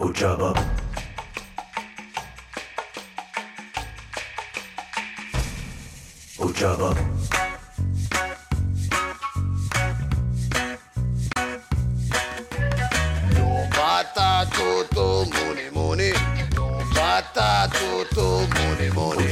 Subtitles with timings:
[0.00, 0.54] Ujaba.
[6.38, 6.40] Ujaba.
[6.42, 6.94] Oh Jabba.
[13.34, 16.12] No bata tutto, muni muni.
[16.54, 19.29] No bata tutto, muni muni.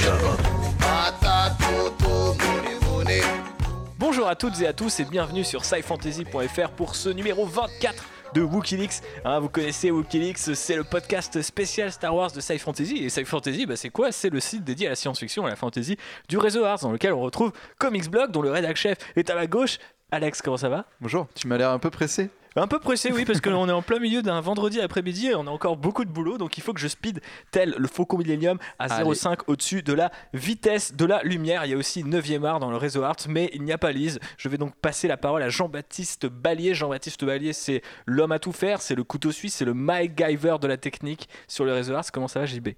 [4.28, 8.04] À toutes et à tous et bienvenue sur scifantasy.fr pour ce numéro 24
[8.34, 9.00] de Wikileaks.
[9.24, 12.98] Hein, vous connaissez Wikileaks, c'est le podcast spécial Star Wars de Sci Fantasy.
[12.98, 14.12] Et Sci Fantasy, bah, c'est quoi?
[14.12, 15.96] C'est le site dédié à la science-fiction et à la fantasy
[16.28, 19.34] du réseau Arts, dans lequel on retrouve Comics Blog, dont le rédac chef est à
[19.34, 19.78] ma gauche.
[20.10, 20.84] Alex, comment ça va?
[21.00, 22.28] Bonjour, tu m'as l'air un peu pressé.
[22.56, 25.46] Un peu pressé, oui, parce qu'on est en plein milieu d'un vendredi après-midi et on
[25.46, 28.58] a encore beaucoup de boulot, donc il faut que je speed tel le Faucon Millennium
[28.78, 29.10] à Allez.
[29.10, 31.64] 0,5 au-dessus de la vitesse de la lumière.
[31.64, 33.92] Il y a aussi 9e art dans le réseau Art, mais il n'y a pas
[33.92, 34.18] Lise.
[34.36, 36.74] Je vais donc passer la parole à Jean-Baptiste Ballier.
[36.74, 40.66] Jean-Baptiste Ballier, c'est l'homme à tout faire, c'est le couteau suisse, c'est le MacGyver de
[40.66, 42.10] la technique sur le réseau Art.
[42.12, 42.70] Comment ça va, JB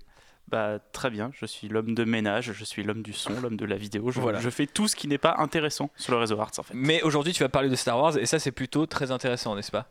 [0.50, 3.64] Bah, très bien, je suis l'homme de ménage, je suis l'homme du son, l'homme de
[3.64, 4.10] la vidéo.
[4.10, 4.40] Je, Voilà.
[4.40, 6.74] je fais tout ce qui n'est pas intéressant sur le réseau Arts en fait.
[6.74, 9.70] Mais aujourd'hui, tu vas parler de Star Wars et ça, c'est plutôt très intéressant, n'est-ce
[9.70, 9.86] pas?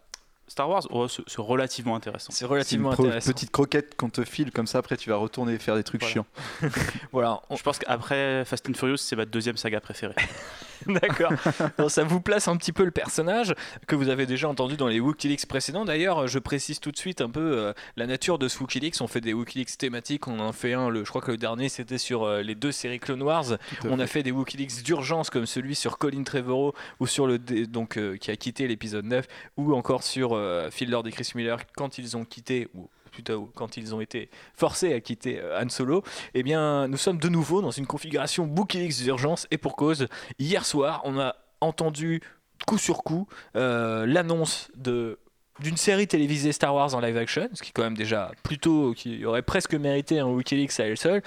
[0.49, 2.31] Star Wars, oh, c'est relativement intéressant.
[2.33, 3.31] C'est une relativement intéressant.
[3.31, 6.11] petite croquette qu'on te file comme ça, après tu vas retourner faire des trucs Voilà.
[6.13, 6.25] chiants.
[7.11, 10.15] Voilà, on- Je pense qu'après Fast and Furious, c'est ma deuxième saga préférée.
[10.87, 11.31] D'accord.
[11.77, 13.53] Donc, ça vous place un petit peu le personnage
[13.87, 15.85] que vous avez déjà entendu dans les Wikileaks précédents.
[15.85, 19.01] D'ailleurs, je précise tout de suite un peu euh, la nature de ce Wikileaks.
[19.01, 20.27] On fait des Wikileaks thématiques.
[20.27, 20.89] On en fait un.
[20.89, 23.57] Le, je crois que le dernier c'était sur euh, les deux séries Clone Wars.
[23.85, 24.03] On fait.
[24.03, 28.17] a fait des Wikileaks d'urgence comme celui sur Colin Trevorrow ou sur le donc euh,
[28.17, 29.25] qui a quitté l'épisode 9
[29.57, 32.89] ou encore sur Lord et Chris Miller quand ils ont quitté ou
[33.55, 36.03] quand ils ont été forcés à quitter euh, Han Solo,
[36.33, 40.07] eh bien nous sommes de nouveau dans une configuration Wikileaks d'urgence et pour cause.
[40.37, 42.21] Hier soir, on a entendu
[42.65, 45.19] coup sur coup euh, l'annonce de
[45.59, 48.93] d'une série télévisée Star Wars en live action, ce qui est quand même déjà plutôt
[48.93, 51.21] qui aurait presque mérité un Wikileaks à elle seule.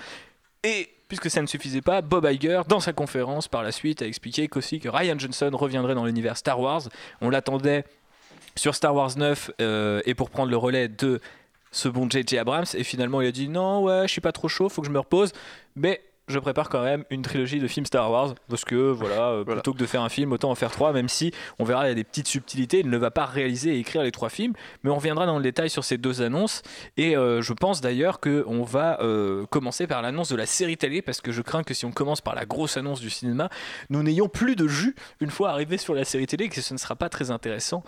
[0.65, 4.07] Et puisque ça ne suffisait pas, Bob Iger, dans sa conférence par la suite, a
[4.07, 6.89] expliqué qu'aussi que Ryan Johnson reviendrait dans l'univers Star Wars.
[7.21, 7.85] On l'attendait
[8.57, 11.21] sur Star Wars 9 euh, et pour prendre le relais de
[11.73, 12.39] ce bon J.J.
[12.39, 12.67] Abrams.
[12.75, 14.93] Et finalement, il a dit non, ouais, je suis pas trop chaud, faut que je
[14.93, 15.33] me repose.
[15.75, 19.43] Mais je prépare quand même une trilogie de films Star Wars parce que voilà, euh,
[19.45, 19.61] Voilà.
[19.61, 21.89] plutôt que de faire un film, autant en faire trois, même si on verra il
[21.89, 22.81] y a des petites subtilités.
[22.81, 25.43] Il ne va pas réaliser et écrire les trois films, mais on reviendra dans le
[25.43, 26.63] détail sur ces deux annonces.
[26.97, 31.03] Et euh, je pense d'ailleurs qu'on va euh, commencer par l'annonce de la série télé
[31.03, 33.49] parce que je crains que si on commence par la grosse annonce du cinéma,
[33.91, 36.73] nous n'ayons plus de jus une fois arrivé sur la série télé et que ce
[36.73, 37.83] ne sera pas très intéressant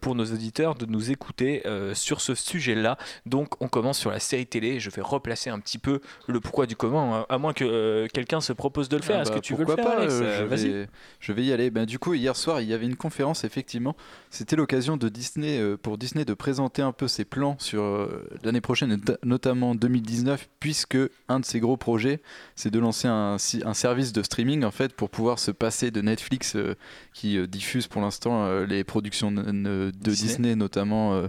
[0.00, 1.62] pour nos auditeurs de nous écouter
[1.94, 2.96] sur ce sujet-là.
[3.26, 4.80] Donc on commence sur la série télé.
[4.80, 8.06] Je vais replacer un petit peu le pourquoi du comment, hein, à moins que euh,
[8.12, 9.18] quelqu'un se propose de le faire.
[9.18, 10.88] Ah Est-ce bah, que tu veux le faire pas, Alex euh, Euh, je, vais,
[11.20, 11.70] je vais y aller.
[11.70, 13.96] Ben, du coup, hier soir, il y avait une conférence, effectivement.
[14.30, 18.28] C'était l'occasion de Disney, euh, pour Disney de présenter un peu ses plans sur euh,
[18.44, 20.98] l'année prochaine, notamment 2019, puisque
[21.28, 22.20] un de ses gros projets,
[22.56, 26.56] c'est de lancer un, service de streaming, en fait, pour pouvoir se passer de Netflix,
[27.12, 30.22] qui diffuse pour l'instant les productions de Disney.
[30.22, 31.28] Disney, notamment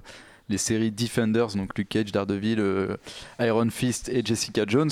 [0.54, 2.96] les séries Defenders, donc Luke Cage, Daredevil, euh,
[3.40, 4.92] Iron Fist et Jessica Jones.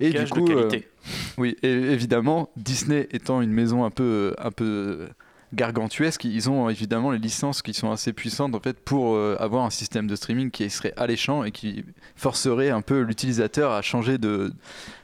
[0.00, 0.80] Et du coup, de euh,
[1.38, 5.08] oui, et évidemment, Disney étant une maison un peu, un peu
[5.54, 9.64] gargantuesque, ils ont évidemment les licences qui sont assez puissantes en fait pour euh, avoir
[9.64, 11.84] un système de streaming qui serait alléchant et qui
[12.16, 14.52] forcerait un peu l'utilisateur à changer de,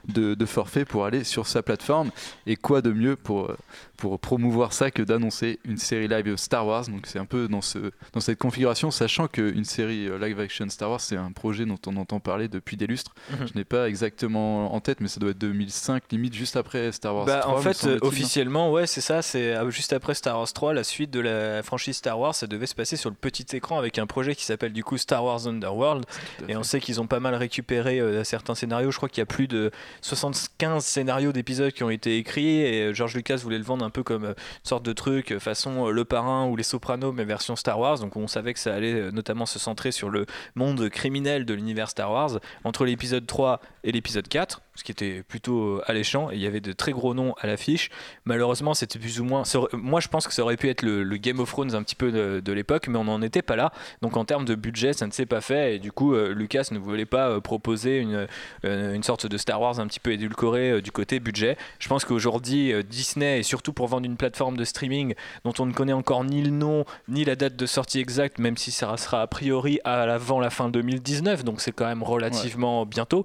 [0.09, 2.11] de, de forfait pour aller sur sa plateforme.
[2.47, 3.57] Et quoi de mieux pour, euh,
[3.97, 6.87] pour promouvoir ça que d'annoncer une série live Star Wars?
[6.89, 7.79] Donc c'est un peu dans, ce,
[8.13, 11.79] dans cette configuration, sachant qu'une série euh, live action Star Wars, c'est un projet dont
[11.87, 13.15] on entend parler depuis des lustres.
[13.31, 13.47] Mhm.
[13.49, 17.15] Je n'ai pas exactement en tête, mais ça doit être 2005, limite juste après Star
[17.15, 17.55] Wars Bah, 3.
[17.55, 18.09] en me fait, euh, semble-t-il.
[18.09, 19.23] officiellement, ouais, c'est ça.
[19.23, 22.67] C'est juste après Star Wars 3, la suite de la franchise Star Wars, ça devait
[22.67, 25.47] se passer sur le petit écran avec un projet qui s'appelle du coup Star Wars
[25.47, 26.05] Underworld.
[26.49, 28.91] Et on sait qu'ils ont pas mal récupéré euh, certains scénarios.
[28.91, 29.71] Je crois qu'il y a plus de
[30.01, 32.61] 75 scénarios d'épisodes qui ont été écrits.
[32.61, 35.33] Et euh, George Lucas voulait le vendre un peu comme euh, une sorte de truc
[35.33, 37.99] euh, façon Le Parrain ou Les Sopranos, mais version Star Wars.
[37.99, 41.91] Donc on savait que ça allait notamment se centrer sur le monde criminel de l'univers
[41.91, 42.41] Star Wars.
[42.65, 46.31] Entre l'épisode 3 et l'épisode 4, qui était plutôt euh, alléchant.
[46.31, 47.91] Et il y avait de très gros noms à l'affiche.
[48.25, 49.43] Malheureusement, c'était plus ou moins.
[49.73, 52.11] Moi, je pense que ça aurait pu être le, Game of Thrones un petit peu
[52.11, 53.73] de, l'époque, mais on n'en était pas là.
[54.03, 55.77] Donc en termes de budget, ça ne s'est pas fait.
[55.77, 58.27] Et du coup, euh, Lucas ne voulait pas euh, proposer une,
[58.65, 61.57] une sorte de Star Wars un petit peu édulcoré du côté budget.
[61.79, 65.15] Je pense qu'aujourd'hui, Disney, et surtout pour vendre une plateforme de streaming
[65.45, 68.57] dont on ne connaît encore ni le nom, ni la date de sortie exacte, même
[68.57, 73.25] si ça sera a priori avant la fin 2019, donc c'est quand même relativement bientôt.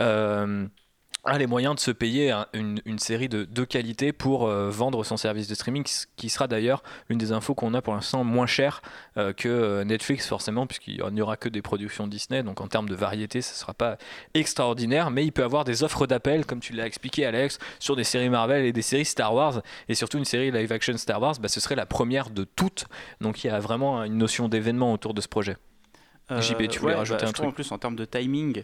[0.00, 0.66] Euh,
[1.28, 4.70] a les moyens de se payer un- une, une série de, de qualité pour euh,
[4.70, 7.82] vendre son service de streaming, qui s- qui sera d'ailleurs une des infos qu'on a
[7.82, 8.82] pour l'instant moins cher
[9.16, 12.88] euh, que euh, Netflix forcément, puisqu'il n'y aura que des productions Disney, donc en termes
[12.88, 13.96] de variété, ce ne sera pas
[14.34, 18.04] extraordinaire, mais il peut avoir des offres d'appel, comme tu l'as expliqué Alex, sur des
[18.04, 21.34] séries Marvel et des séries Star Wars, et surtout une série live action Star Wars,
[21.40, 22.86] bah, ce serait la première de toutes,
[23.20, 25.56] donc il y a vraiment une notion d'événement autour de ce projet.
[26.30, 28.62] JP, tu voulais rajouter un je trouve truc En plus, en termes de timing,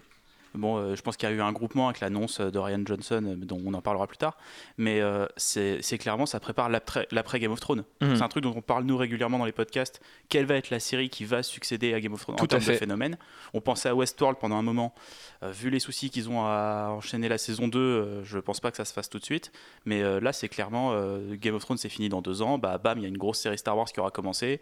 [0.54, 3.22] bon, euh, je pense qu'il y a eu un groupement avec l'annonce de Ryan Johnson,
[3.26, 4.36] euh, dont on en parlera plus tard,
[4.78, 7.84] mais euh, c'est clairement, ça prépare l'après Game of Thrones.
[8.00, 8.16] Mhm.
[8.16, 10.00] C'est un truc dont on parle nous régulièrement dans les podcasts.
[10.28, 12.48] Quelle va être la série qui va succéder à Game of Thrones Tout en à
[12.48, 12.72] termes fait.
[12.72, 13.18] de phénomène?
[13.52, 14.94] On pensait à Westworld pendant un moment.
[15.42, 18.76] Vu les soucis qu'ils ont à enchaîner la saison 2, euh, je pense pas que
[18.76, 19.52] ça se fasse tout de suite.
[19.84, 20.94] Mais là, c'est clairement
[21.32, 22.58] Game of Thrones, c'est fini dans deux ans.
[22.58, 24.60] Bah, bam, il y a une grosse série Star Wars qui aura commencé.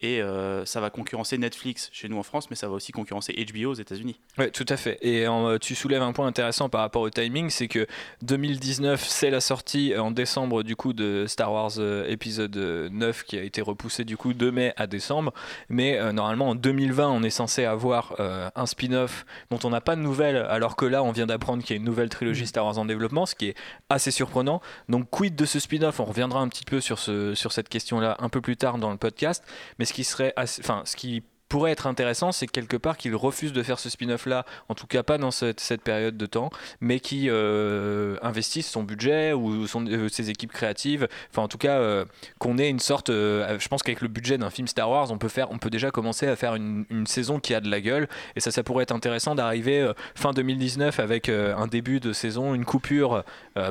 [0.00, 3.32] Et euh, ça va concurrencer Netflix chez nous en France, mais ça va aussi concurrencer
[3.32, 4.20] HBO aux États-Unis.
[4.38, 4.98] Oui, tout à fait.
[5.02, 7.86] Et euh, tu soulèves un point intéressant par rapport au timing, c'est que
[8.22, 12.88] 2019, c'est la sortie euh, en décembre du coup de Star Wars euh, épisode euh,
[12.90, 15.32] 9 qui a été repoussé du coup de mai à décembre.
[15.68, 19.96] Mais euh, normalement en 2020, on est censé avoir un spin-off dont on n'a pas
[19.96, 22.64] de nouvelles, alors que là, on vient d'apprendre qu'il y a une nouvelle trilogie Star
[22.64, 23.54] Wars en développement, ce qui est
[23.88, 24.60] assez surprenant.
[24.88, 26.00] Donc quid de ce spin-off?
[26.00, 28.90] On reviendra un petit peu sur, ce, sur cette question-là un peu plus tard dans
[28.90, 29.44] le podcast.
[29.78, 33.14] Mais ce qui serait, assez- enfin, ce qui pourrait être intéressant, c'est quelque part qu'il
[33.16, 36.26] refuse de faire ce spin-off là, en tout cas pas dans cette, cette période de
[36.26, 36.50] temps,
[36.80, 41.58] mais qui euh, investisse son budget ou son, euh, ses équipes créatives, enfin en tout
[41.58, 42.04] cas euh,
[42.38, 45.18] qu'on ait une sorte, euh, je pense qu'avec le budget d'un film Star Wars, on
[45.18, 48.08] peut faire, on peut déjà commencer à faire une, saison qui a de la gueule,
[48.36, 52.64] et ça, ça pourrait être intéressant d'arriver fin 2019 avec un début de saison, une
[52.64, 53.24] coupure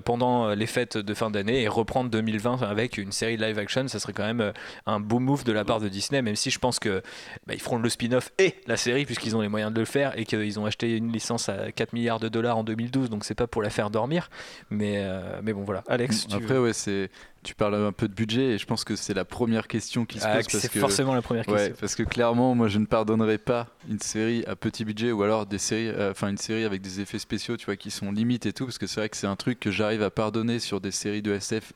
[0.06, 4.00] pendant les fêtes de fin d'année et reprendre 2020 avec une série live action, ça
[4.00, 4.54] serait quand même
[4.86, 7.04] un beau move de la part de Disney, même si je pense que
[7.46, 10.18] bah, ils feront le spin-off et la série puisqu'ils ont les moyens de le faire
[10.18, 13.36] et qu'ils ont acheté une licence à 4 milliards de dollars en 2012 donc c'est
[13.36, 14.30] pas pour la faire dormir
[14.69, 17.10] mais, euh, mais bon voilà Alex tu Après, veux- ouais, c'est.
[17.44, 20.19] Tu parles un peu de budget et je pense que c'est la première question qui
[20.19, 22.78] se Ah, pose c'est que forcément la première Ouais, question parce que clairement, moi, je
[22.78, 26.38] ne pardonnerais pas une série à petit budget ou alors des séries, euh, enfin une
[26.38, 29.00] série avec des effets spéciaux, tu vois, qui sont limites et tout, parce que c'est
[29.00, 31.72] vrai que c'est un truc que j'arrive à pardonner sur des séries de SF,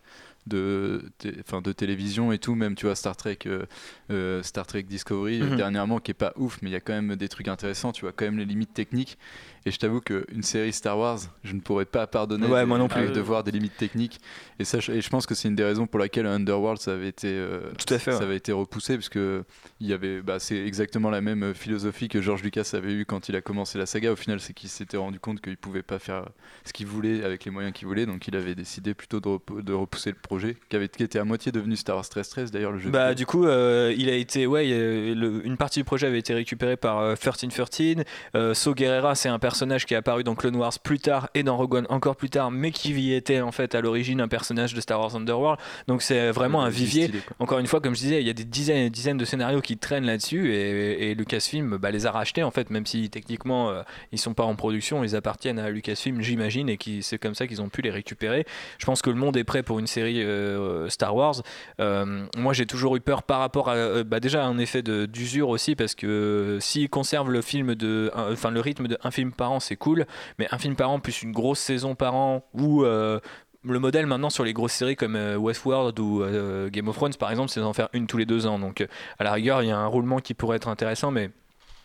[0.47, 1.03] de,
[1.39, 3.65] enfin de télévision et tout, même tu vois Star Trek, euh,
[4.11, 5.55] euh, Star Trek Discovery Mhm.
[5.55, 8.01] dernièrement qui est pas ouf, mais il y a quand même des trucs intéressants, tu
[8.01, 9.17] vois, quand même les limites techniques.
[9.65, 12.79] Et je t'avoue qu'une série Star Wars, je ne pourrais pas pardonner Ouais, de, moi
[12.79, 13.11] non plus.
[13.11, 14.19] de voir des limites techniques.
[14.57, 16.93] Et ça, je- et je pense que c'est une des raisons pour laquelle Underworld ça
[16.93, 18.23] avait été, euh, Tout à fait, ça ouais.
[18.23, 19.43] avait été repoussé parce que
[19.79, 23.29] il y avait, bah, c'est exactement la même philosophie que George Lucas avait eu quand
[23.29, 24.11] il a commencé la saga.
[24.11, 26.25] Au final, c'est qu'il s'était rendu compte qu'il pouvait pas faire
[26.65, 29.61] ce qu'il voulait avec les moyens qu'il voulait, donc il avait décidé plutôt de, rep-
[29.61, 32.71] de repousser le projet, qui avait qui était à moitié devenu Star Wars 1313 d'ailleurs
[32.71, 32.89] le jeu.
[32.89, 36.19] Bah du coup euh, il a été ouais a- le- une partie du projet avait
[36.19, 38.03] été récupérée par euh, 1313
[38.36, 41.44] euh, So Guerrera c'est un personnage qui est apparu dans Clone Wars plus tard et
[41.44, 44.27] dans Rogue One encore plus tard mais qui y était en fait à l'origine un
[44.27, 45.59] personnage de Star Wars Underworld.
[45.88, 47.03] Donc c'est vraiment un vivier.
[47.06, 49.18] stylé, encore une fois comme je disais il y a des dizaines et des dizaines
[49.18, 52.86] de scénarios qui traînent là-dessus et, et Lucasfilm bah, les a rachetés en fait même
[52.86, 53.81] si techniquement euh,
[54.12, 57.48] ils sont pas en production ils appartiennent à Lucasfilm j'imagine et qui c'est comme ça
[57.48, 58.45] qu'ils ont pu les récupérer.
[58.77, 61.42] Je pense que le monde est prêt pour une série euh, Star Wars.
[61.80, 65.49] Euh, moi, j'ai toujours eu peur par rapport à euh, bah, déjà un effet d'usure
[65.49, 69.51] aussi parce que euh, s'ils conservent le film de, enfin le rythme de film par
[69.51, 70.05] an, c'est cool,
[70.39, 73.19] mais un film par an plus une grosse saison par an ou euh,
[73.63, 76.23] le modèle maintenant sur les grosses séries comme Westworld ou
[76.71, 78.57] Game of Thrones par exemple, c'est d'en faire une tous les deux ans.
[78.57, 78.85] Donc
[79.19, 81.29] à la rigueur, il y a un roulement qui pourrait être intéressant, mais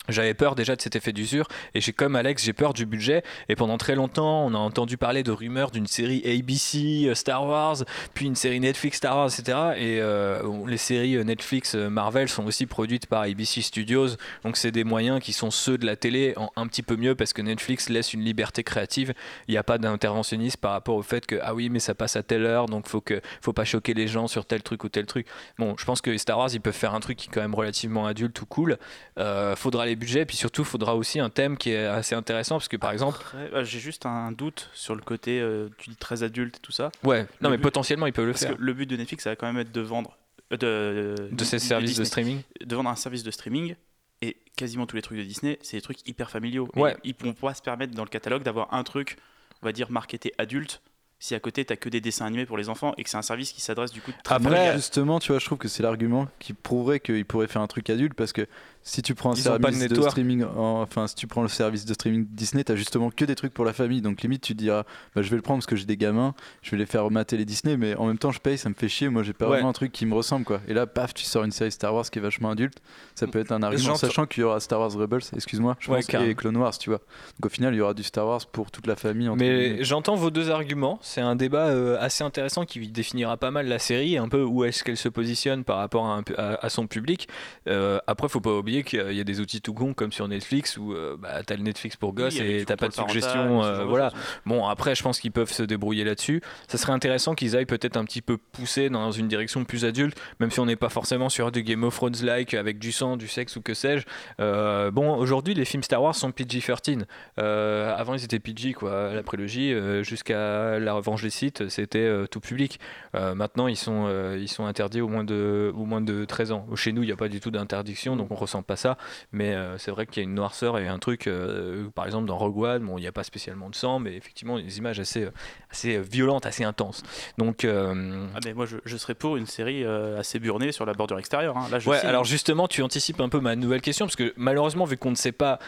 [0.08, 3.22] j'avais peur déjà de cet effet d'usure et j'ai comme Alex j'ai peur du budget.
[3.48, 7.46] Et pendant très longtemps on a entendu parler de rumeurs d'une série ABC euh, Star
[7.46, 7.76] Wars
[8.14, 12.46] puis une série Netflix Star Wars etc et euh, les séries euh, Netflix Marvel sont
[12.46, 14.16] aussi produites par ABC Studios.
[14.44, 17.32] Donc c'est des moyens qui sont ceux de la télé un petit peu mieux parce
[17.32, 19.14] que Netflix laisse une liberté créative.
[19.48, 22.16] Il n'y a pas d'interventionnisme par rapport au fait que ah oui mais ça passe
[22.16, 24.88] à telle heure donc faut que faut pas choquer les gens sur tel truc ou
[24.88, 25.26] tel truc.
[25.58, 27.54] Bon je pense que Star Wars ils peuvent faire un truc qui est quand même
[27.54, 28.78] relativement adulte ou cool.
[29.18, 32.68] Euh, faudra les budgets, puis surtout faudra aussi un thème qui est assez intéressant parce
[32.68, 33.18] que par exemple,
[33.52, 36.72] bah, j'ai juste un doute sur le côté, euh, tu dis très adulte et tout
[36.72, 36.90] ça.
[37.04, 39.24] ouais, non mais but- potentiellement ils peuvent le Parce faire que le but de Netflix,
[39.24, 40.16] ça va quand même être de vendre.
[40.52, 42.06] euh, De, de ces services de Disney.
[42.06, 42.42] streaming.
[42.64, 43.74] de vendre un service de streaming
[44.22, 46.68] et quasiment tous les trucs de Disney, c'est des trucs hyper familiaux.
[46.76, 46.96] Ouais.
[47.04, 49.16] Ils pourront pas se permettre dans le catalogue d'avoir un truc,
[49.62, 50.80] on va dire, marketé adulte,
[51.18, 53.22] si à côté t'as que des dessins animés pour les enfants et que c'est un
[53.22, 54.76] service qui s'adresse du coup très Après, familial.
[54.76, 57.88] Justement, tu vois, je trouve que c'est l'argument qui prouverait qu'il pourrait faire un truc
[57.90, 58.46] adulte parce que
[58.88, 61.48] Si tu prends un Ils de service de, streaming, en- enfin si tu prends le
[61.48, 64.00] service de streaming Disney, t'as justement que des trucs pour la famille.
[64.00, 64.84] Donc limite tu te diras,
[65.16, 67.36] bah, je vais le prendre parce que j'ai des gamins, je vais les faire mater
[67.36, 69.08] les Disney, mais en même temps je paye, ça me fait chier.
[69.08, 69.54] Moi j'ai pas Ouais.
[69.54, 70.60] vraiment un truc qui me ressemble quoi.
[70.68, 72.78] Et là, paf, tu sors une série Star Wars qui est vachement adulte.
[73.16, 75.90] Ça peut être un argument, J'entends- sachant qu'il y aura Star Wars Rebels, excuse-moi, je
[75.90, 77.00] Ouais, pense, et Clone Wars, tu vois.
[77.40, 79.28] Donc au final, il y aura du Star Wars pour toute la famille.
[79.36, 81.00] Mais j'entends vos deux arguments.
[81.02, 84.62] C'est un débat euh, assez intéressant qui définira pas mal la série, un peu où
[84.62, 87.28] est-ce qu'elle se positionne par rapport à, un pu- à- à son public.
[87.66, 89.94] Euh, après, faut pas oublier qu'il y a- il y a des outils tout con
[89.94, 92.88] comme sur Netflix où euh, bah, t'as le Netflix pour gosses Oui, et t'as pas
[92.88, 93.62] de suggestions.
[93.64, 94.12] euh, voilà.
[94.44, 96.40] Bon, après, je pense qu'ils peuvent se débrouiller là-dessus.
[96.68, 100.16] Ça serait intéressant qu'ils aillent peut-être un petit peu pousser dans une direction plus adulte,
[100.40, 103.28] même si on n'est pas forcément sur du Game of Thrones-like avec du sang, du
[103.28, 104.04] sexe ou que sais-je.
[104.40, 107.04] Euh, bon, aujourd'hui, les films Star Wars sont PG-13.
[107.38, 109.12] Euh, avant, ils étaient PG, quoi.
[109.14, 112.78] La prélogie, jusqu'à La Revanche des Sith, c'était tout public.
[113.14, 116.66] Maintenant, ils sont, ils sont interdits au moins, de, au moins de 13 ans.
[116.74, 118.98] Chez nous, il n'y a pas du tout d'interdiction, donc on ressent pas ça.
[119.32, 122.26] Mais euh, c'est vrai qu'il y a une noirceur et un truc, euh, par exemple,
[122.26, 125.00] dans Rogue One, bon, il n'y a pas spécialement de sang, mais effectivement, des images
[125.00, 125.30] assez, euh,
[125.70, 127.02] assez violentes, assez intenses.
[127.38, 130.92] Donc, euh, Ah, mais moi, je, je serais pour une série assez burnée sur la
[130.92, 131.56] bordure extérieure.
[131.56, 131.66] hein.
[131.70, 132.08] Là, je Ouais, signe.
[132.08, 135.14] alors justement, tu anticipes un peu ma nouvelle question parce que malheureusement, vu qu'on ne
[135.16, 135.58] sait pas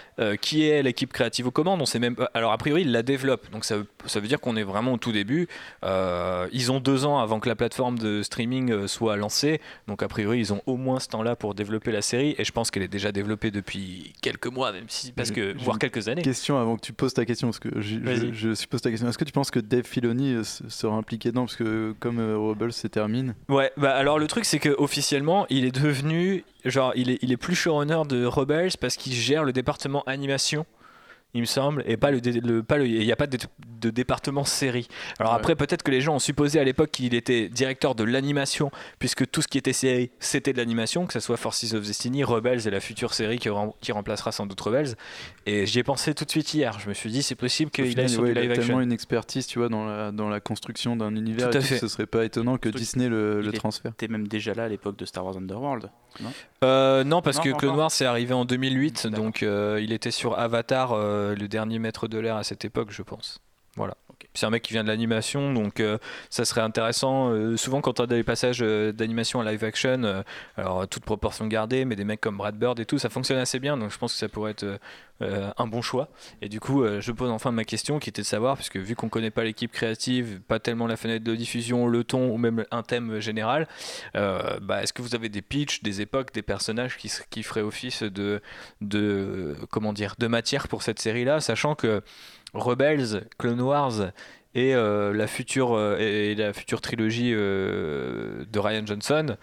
[0.41, 2.17] qui est l'équipe créative aux commandes, on sait même.
[2.35, 4.93] Alors a priori, ils la développent, donc ça, veut- ça veut dire qu'on est vraiment
[4.95, 5.47] au tout début.
[6.53, 10.39] Ils ont deux ans avant que la plateforme de streaming soit lancée, donc a priori,
[10.39, 12.35] ils ont au moins ce temps-là pour développer la série.
[12.39, 15.79] Et je pense qu'elle est déjà développée depuis quelques mois, même si parce que voire
[15.79, 16.23] quelques années.
[16.23, 18.35] Question avant que tu poses ta question, parce que je, je, Vas-y.
[18.35, 19.09] je suppose ta question.
[19.09, 21.45] Est-ce que tu penses que Dave Filoni euh, sera impliqué dedans?
[21.45, 25.47] Parce que comme euh, Rebels se termine, Ouais, bah alors le truc c'est que officiellement
[25.51, 29.45] il est devenu genre il est, il est plus showrunner de Rebels parce qu'il gère
[29.45, 30.67] le département animation
[31.35, 33.37] il me semble et pas le, le pas le il n'y a pas de,
[33.81, 34.89] de département série.
[35.19, 35.39] Alors Ouais.
[35.39, 39.31] après peut-être que les gens ont supposé à l'époque qu'il était directeur de l'animation puisque
[39.31, 42.67] tout ce qui était série c'était de l'animation que ce soit Forces of Destiny, Rebels
[42.67, 44.95] et la future série qui, rem- qui remplacera sans doute Rebels
[45.47, 46.79] et j'y ai pensé tout de suite hier.
[46.81, 48.55] Je me suis dit c'est possible qu'il final, aille sur ouais, du il live a
[48.55, 48.67] action.
[48.69, 51.51] tellement une expertise, tu vois, dans la, dans la construction d'un univers.
[51.51, 51.79] Tout à et tout, fait.
[51.79, 53.93] Ce serait pas étonnant que Disney le, le transfère.
[53.97, 55.91] T'es même déjà là à l'époque de Star Wars Underworld.
[56.65, 57.77] Euh, non, parce Non, que Clone.
[57.77, 59.25] Wars c'est arrivé en 2008, D'accord.
[59.25, 62.91] donc euh, il était sur Avatar, euh, le dernier maître de l'air à cette époque,
[62.91, 63.41] je pense.
[63.77, 63.97] Voilà.
[64.39, 65.99] C'est un mec qui vient de l'animation, donc euh,
[66.31, 67.31] ça serait intéressant.
[67.31, 70.23] euh, souvent, quand on a des passages euh, d'animation à live action,
[70.57, 73.59] alors toute proportion gardée, mais des mecs comme Brad Bird et tout, ça fonctionne assez
[73.59, 74.79] bien, donc je pense que ça pourrait être
[75.21, 76.09] un bon choix.
[76.41, 79.09] Et du coup, je pose enfin ma question qui était de savoir, puisque vu qu'on
[79.09, 82.83] connaît pas l'équipe créative, pas tellement la fenêtre de diffusion, le ton ou même un
[82.83, 83.67] thème général,
[84.15, 88.41] bah, est-ce que vous avez des pitchs, des époques, des personnages qui feraient office de,
[88.81, 92.03] de, comment dire, de matière pour cette série-là, sachant que
[92.55, 94.13] Rebels, Clone Wars
[94.55, 99.37] et, euh, la, future, euh, et la future trilogie euh, de Ryan Johnson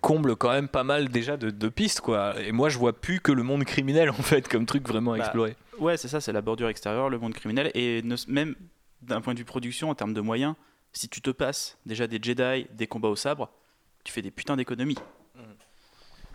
[0.00, 3.20] comblent quand même pas mal déjà de, de pistes quoi et moi je vois plus
[3.20, 6.20] que le monde criminel en fait comme truc vraiment à Bah, explorer Ouais, c'est ça,
[6.20, 7.70] c'est la bordure extérieure, le monde criminel.
[7.74, 8.56] Et ne- même
[9.02, 10.54] d'un point de vue production, en termes de moyens,
[10.92, 13.48] si tu te passes déjà des Jedi, des combats au sabre,
[14.02, 14.98] tu fais des putains d'économies.
[15.36, 15.40] Mm.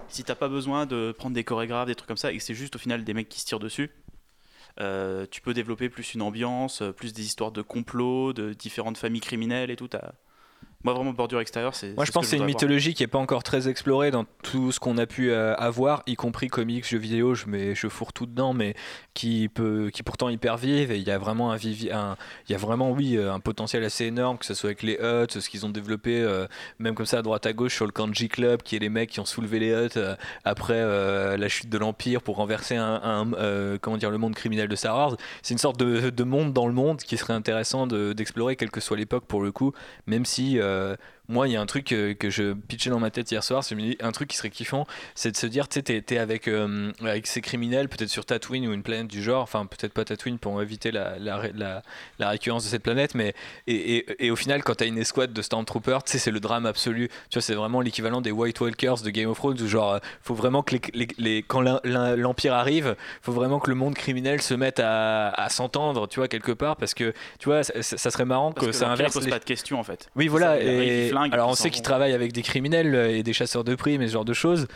[0.08, 2.54] Si t'as pas besoin de prendre des chorégraphes, des trucs comme ça, et que c'est
[2.54, 3.92] juste au final des mecs qui se tirent dessus,
[5.28, 9.22] tu peux développer plus une ambiance, euh, plus des histoires de complot, de différentes familles
[9.22, 9.88] criminelles et tout.
[9.88, 10.14] t'as-
[10.84, 11.96] Moi, vraiment, bordure extérieure, c'est.
[11.96, 12.48] Moi, je pense que c'est une voir.
[12.48, 16.04] mythologie qui est pas encore très explorée dans tout ce qu'on a pu euh, avoir,
[16.08, 17.36] y compris comics, jeux vidéo.
[17.36, 18.76] Je mets, je fourre tout dedans, mais
[19.14, 20.92] qui peut, qui pourtant hyper vive.
[20.92, 21.86] Et il y a vraiment un, il
[22.50, 25.40] y a vraiment, oui, euh, un potentiel assez énorme, que ce soit avec les Huts,
[25.40, 26.48] ce qu'ils ont développé, euh,
[26.80, 29.10] même comme ça à droite à gauche sur le Kanji Club, qui est les mecs
[29.10, 30.82] qui ont soulevé les Huts euh, après
[31.38, 34.98] la chute de l'Empire pour renverser un, un, comment dire, le monde criminel de Star
[34.98, 35.16] Wars.
[35.42, 38.72] C'est une sorte de, de monde dans le monde qui serait intéressant de- d'explorer, quelle
[38.72, 39.72] que soit l'époque pour le coup,
[40.08, 40.60] même si.
[40.74, 40.96] Euh,
[41.30, 43.64] moi, il y a un truc euh, que je pitchais dans ma tête hier soir,
[43.64, 46.48] c'est un truc qui serait kiffant, c'est de se dire, tu sais, t'es, t'es avec,
[46.48, 50.04] euh, avec ces criminels, peut-être sur Tatooine ou une planète du genre, enfin peut-être pas
[50.06, 51.82] Tatooine pour éviter la, la, ré- la,
[52.20, 53.34] la récurrence de cette planète, mais
[53.68, 56.40] et, et, et au final, quand t'as une escouade de Stormtroopers, tu sais, c'est le
[56.42, 57.08] drame absolu.
[57.30, 60.00] Tu vois, c'est vraiment l'équivalent des White Walkers de Game of Thrones, où genre, euh,
[60.22, 63.76] faut vraiment que les, les, les- quand l'un- l'un- l'Empire arrive, faut vraiment que le
[63.76, 67.64] monde criminel se mette à, à s'entendre, tu vois, quelque part, parce que, tu vois,
[67.64, 69.84] ça, ça serait marrant Parce que, que ça inverse pose les- pas de questions en
[69.84, 70.10] fait.
[70.16, 70.56] oui, voilà.
[70.58, 73.64] Ça, et- flingue, alors, on sait qu'ils travaillent avec des criminels euh, et des chasseurs
[73.64, 74.68] de primes et ce genre de choses.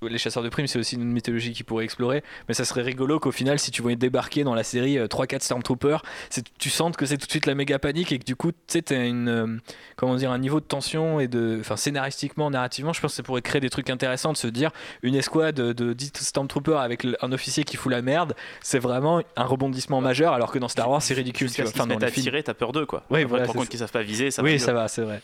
[0.00, 2.24] Les chasseurs de primes, c'est aussi une mythologie qu'ils pourraient explorer.
[2.48, 5.42] Mais ça serait rigolo qu'au final, si tu voyais débarquer dans la série euh, 3-4
[5.42, 8.34] Stormtroopers, c'est- tu sentes que c'est tout de suite la méga panique et que du
[8.34, 9.46] coup, tu sais, t'as une, euh,
[9.94, 13.22] comment dire, un niveau de tension et de, enfin, scénaristiquement, narrativement, je pense que ça
[13.22, 14.70] pourrait créer des trucs intéressants de se dire
[15.02, 19.44] une escouade de 10 Stormtroopers avec un officier qui fout la merde, c'est vraiment un
[19.44, 21.48] rebondissement majeur, alors que dans Star Wars, c'est ridicule.
[21.52, 21.70] Tu vois.
[21.70, 22.42] Enfin, dans les films.
[22.42, 23.04] t'as peur d'eux quoi.
[23.10, 25.20] Oui, voilà, compte qu'ils savent pas viser, ça oui, ça va, c'est vrai.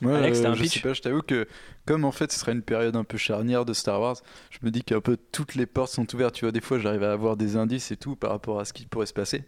[0.00, 1.46] Moi, Alex, t'as un je pitch sais pas, je t'avoue que
[1.86, 4.16] comme en fait ce serait une période un peu charnière de Star Wars,
[4.50, 6.34] je me dis qu'un peu toutes les portes sont ouvertes.
[6.34, 8.72] Tu vois, des fois j'arrive à avoir des indices et tout par rapport à ce
[8.72, 9.44] qui pourrait se passer.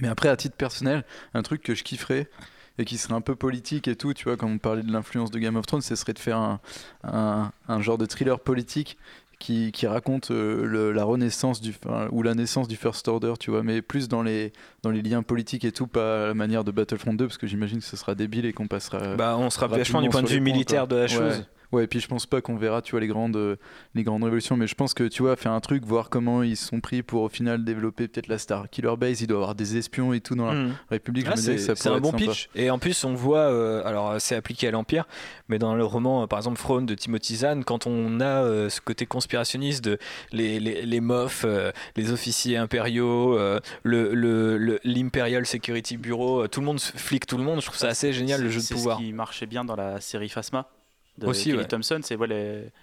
[0.00, 2.28] Mais après, à titre personnel, un truc que je kifferais
[2.78, 5.30] et qui serait un peu politique et tout, tu vois, comme on parlait de l'influence
[5.30, 6.60] de Game of Thrones, ce serait de faire un,
[7.02, 8.96] un- un genre de thriller politique
[9.40, 13.32] qui, qui raconte euh, le- la renaissance du, enfin, ou la naissance du First Order,
[13.40, 14.52] tu vois, mais plus dans les,
[14.84, 17.46] dans les liens politiques et tout, pas à la manière de Battlefront 2, parce que
[17.48, 19.16] j'imagine que ce sera débile et qu'on passera.
[19.16, 21.38] Bah, on sera vachement du point de vue militaire de la chose.
[21.38, 21.44] Ouais.
[21.72, 23.54] Ouais, et puis je pense pas qu'on verra, tu vois, les grandes, euh,
[23.94, 26.56] les grandes révolutions, mais je pense que, tu vois, faire un truc, voir comment ils
[26.56, 29.40] se sont pris pour au final développer peut-être la Star Killer Base, il doit y
[29.40, 30.74] avoir des espions et tout dans la Mhm.
[30.90, 32.24] République, Ah, c'est c'est un bon sympa.
[32.24, 32.48] pitch.
[32.56, 35.06] Et en plus, on voit, euh, alors c'est appliqué à l'Empire,
[35.48, 38.68] mais dans le roman, euh, par exemple, Throne de Timothy Zahn, quand on a euh,
[38.68, 39.98] ce côté conspirationniste de
[40.32, 46.42] les, les, les MOF, euh, les officiers impériaux, euh, le le- le- l'Imperial Security Bureau,
[46.44, 48.48] euh, tout le monde se flique tout le monde, je trouve ça assez génial le
[48.48, 48.98] C'est- jeu de c'est pouvoir.
[48.98, 50.68] ce qui marchait bien dans la série Phasma
[51.20, 51.64] de Aussi, Kelly ouais.
[51.66, 52.34] Thompson, c'est voilà,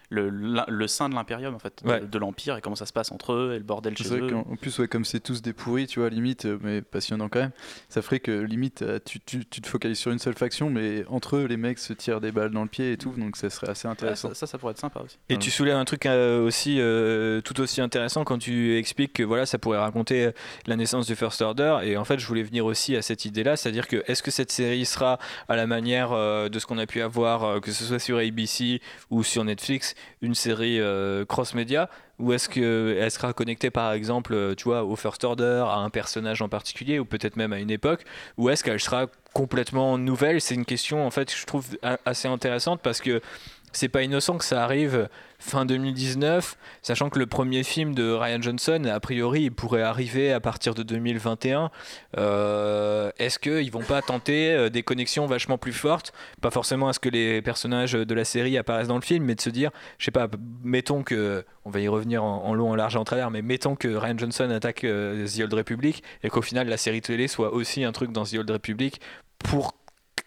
[0.10, 2.02] le, le, le sein de l'impérium en fait, de- Ouais.
[2.02, 4.34] de, l'empire et comment ça se passe entre eux et le bordel chez eux.
[4.36, 7.40] en plus, ouais, comme c'est tous des pourris, tu vois, limite, euh, mais passionnant quand
[7.40, 7.52] même,
[7.90, 11.04] ça ferait que limite, euh, tu, tu, tu te focalises sur une seule faction, mais
[11.10, 13.50] entre eux, les mecs se tirent des balles dans le pied et tout, donc ça
[13.50, 14.30] serait assez Ouais, intéressant.
[14.30, 15.18] ça, ça, ça pourrait être sympa aussi.
[15.30, 19.24] Et tu soulèves un truc euh, aussi euh, tout aussi intéressant quand tu expliques que
[19.24, 20.32] voilà ça pourrait raconter
[20.66, 23.44] la naissance du First Order et en fait je voulais venir aussi à cette idée
[23.44, 26.60] là c'est à dire que est-ce que cette série sera à la manière euh, de
[26.60, 30.36] ce qu'on a pu avoir euh, que ce soit sur ABC ou sur Netflix une
[30.36, 34.96] série euh, cross média ou est-ce qu'elle sera connectée par exemple euh, tu vois au
[34.96, 38.04] First Order à un personnage en particulier ou peut-être même à une époque
[38.38, 40.42] ou est-ce qu'elle sera complètement nouvelle?
[40.42, 43.22] C'est une question en fait que je trouve assez intéressante parce que
[43.72, 45.08] c'est pas innocent que ça arrive
[45.40, 50.34] fin 2019, sachant que le premier film de Ryan Johnson, a priori, il pourrait arriver
[50.34, 51.70] à partir de 2021.
[52.18, 56.12] Euh, Est-ce qu'ils vont pas tenter euh, des connexions vachement plus fortes?
[56.42, 59.36] Pas forcément à ce que les personnages de la série apparaissent dans le film, mais
[59.36, 59.70] de se dire,
[60.00, 60.28] je sais pas,
[60.64, 63.42] mettons que, on va y revenir en, en long, en large et en travers, mais
[63.42, 67.28] mettons que Ryan Johnson attaque euh, The Old Republic et qu'au final la série télé
[67.28, 69.02] soit aussi un truc dans The Old Republic
[69.38, 69.76] pour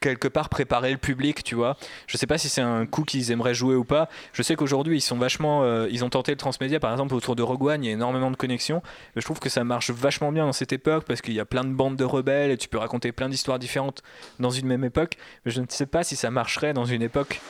[0.01, 1.77] quelque part préparer le public, tu vois.
[2.07, 4.09] Je sais pas si c'est un coup qu'ils aimeraient jouer ou pas.
[4.33, 7.37] Je sais qu'aujourd'hui ils sont vachement, euh, ils ont tenté le transmédia par exemple autour
[7.37, 8.83] de Rogue One, il y a énormément de connexions.
[9.15, 11.45] Mais je trouve que ça marche vachement bien dans cette époque parce qu'il y a
[11.45, 14.03] plein de bandes de rebelles et tu peux raconter plein d'histoires différentes
[14.39, 15.17] dans une même époque.
[15.45, 17.41] Mais je ne sais pas si ça marcherait dans une époque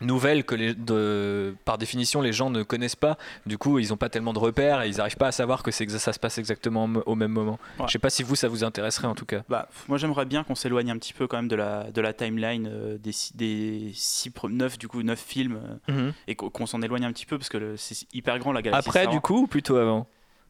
[0.00, 3.18] nouvelle que les, de, par définition les gens ne connaissent pas.
[3.46, 5.70] Du coup, ils n'ont pas tellement de repères et ils n'arrivent pas à savoir que
[5.70, 7.58] ça se passe exactement au- même moment.
[7.78, 7.86] Ouais.
[7.86, 9.42] Je sais pas si vous ça vous intéresserait en tout cas.
[9.48, 12.12] Bah, moi j'aimerais bien qu'on s'éloigne un petit peu quand même de la, de la
[12.12, 15.60] timeline euh, des, six- des six, pre- neuf, du coup, neuf films
[15.90, 18.88] euh, et qu'on s'en éloigne un petit peu parce que c'est hyper grand la galaxie.
[18.88, 20.06] Après Star du coup ou plutôt avant?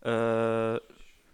[0.06, 0.78] Euh,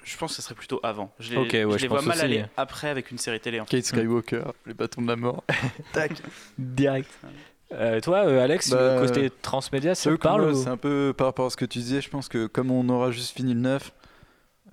[0.05, 1.13] je pense que ce serait plutôt avant.
[1.19, 2.25] Je les, Ok, ouais, je je les vois mal aussi.
[2.25, 3.61] aller après avec une série télé.
[3.61, 3.77] en fait.
[3.77, 5.43] Kate Skywalker, les bâtons de la mort.
[5.93, 6.13] Tac.
[6.59, 7.11] Direct.
[7.73, 11.13] Euh, toi, euh, Alex, Bah, le côté transmédia, ça te parle ou- C'est un peu
[11.17, 13.55] par rapport à ce que tu disais, je pense que comme on aura juste fini
[13.55, 13.93] le 9,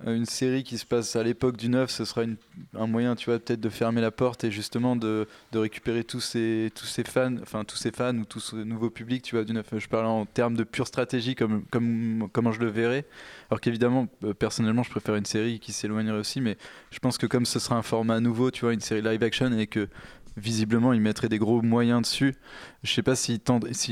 [0.06, 2.36] euh, une série qui se passe à l'époque du 9, ce sera une-
[2.78, 6.20] un moyen, tu vois, peut-être de fermer la porte et justement de, de récupérer tous
[6.20, 9.44] ces, tous ces fans, enfin tous ces fans ou tout ce nouveau public, tu vois,
[9.44, 9.66] du 9.
[9.76, 13.06] Je parle en termes de pure stratégie, comme, comme comment je le verrais.
[13.50, 14.06] Alors qu'évidemment,
[14.38, 16.56] personnellement, je préfère une série qui s'éloignerait aussi, mais
[16.92, 19.50] je pense que comme ce sera un format nouveau, tu vois, une série live action
[19.58, 19.88] et que
[20.36, 22.34] visiblement ils mettraient des gros moyens dessus.
[22.82, 23.40] Je sais pas s'ils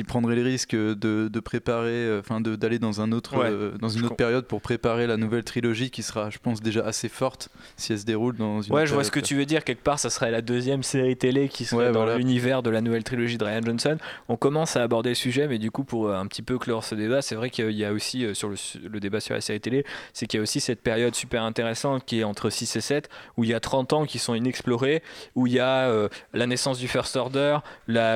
[0.05, 3.88] prendraient les risques de, de préparer, euh, enfin d'aller dans un autre, Ouais, euh, dans
[3.88, 7.48] une autre période pour préparer la nouvelle trilogie qui sera, je pense, déjà assez forte
[7.76, 8.72] si elle se déroule dans une.
[8.74, 9.64] Ouais, je vois ce que tu veux dire.
[9.64, 12.18] Quelque part, ça serait la deuxième série télé qui serait Ouais, dans voilà.
[12.18, 13.96] l'univers de la nouvelle trilogie de Ryan Johnson.
[14.28, 16.85] On commence à aborder le sujet, mais du coup, pour euh, un petit peu clore
[16.85, 19.87] ce débat, c'est vrai qu'il y a aussi sur le, débat sur la série télé,
[20.12, 23.09] c'est qu'il y a aussi cette période super intéressante qui est entre 6 et 7,
[23.38, 25.02] où il y a 30 ans qui sont inexplorés,
[25.35, 27.58] où il y a euh, la naissance du First Order,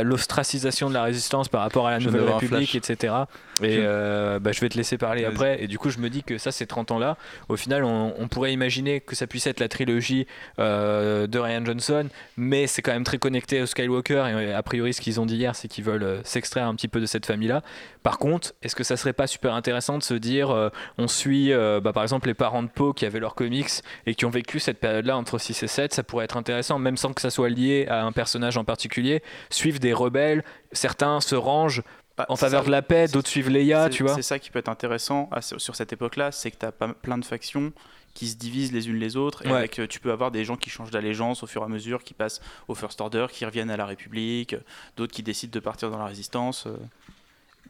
[0.03, 3.15] l'ostracisation de la résistance par rapport à la Je Nouvelle République, etc.
[3.63, 5.63] Et Je- euh, bah, je vais te laisser parler après.
[5.63, 7.17] Et du coup, je me dis que ça, ces 30 ans-là,
[7.49, 10.27] au final, on, on pourrait imaginer que ça puisse être la trilogie
[10.59, 14.27] euh, de Ryan Johnson, mais c'est quand même très connecté au Skywalker.
[14.41, 16.89] Et a priori, ce qu'ils ont dit hier, c'est qu'ils veulent euh, s'extraire un petit
[16.89, 17.63] peu de cette famille-là.
[18.03, 21.53] Par contre, est-ce que ça serait pas super intéressant de se dire, euh, on suit
[21.53, 23.69] euh, bah, par exemple les parents de Poe qui avaient leurs comics
[24.07, 26.97] et qui ont vécu cette période-là entre 6 et 7 Ça pourrait être intéressant, même
[26.97, 29.23] sans que ça soit lié à un personnage en particulier.
[29.51, 31.83] Suivre des rebelles, certains se rangent
[32.17, 34.15] Bah, en faveur ça- de la paix, d'autres suivent Leia, tu vois.
[34.15, 36.73] C'est ça qui peut être intéressant à ce- sur cette époque-là, c'est que tu as
[36.73, 37.73] plein de factions
[38.15, 39.59] qui se divisent les unes les autres et Ouais.
[39.59, 42.03] avec, euh, tu peux avoir des gens qui changent d'allégeance au fur et à mesure,
[42.03, 44.61] qui passent au First Order, qui reviennent à la République, euh,
[44.97, 46.77] d'autres qui décident de partir dans la Résistance, euh,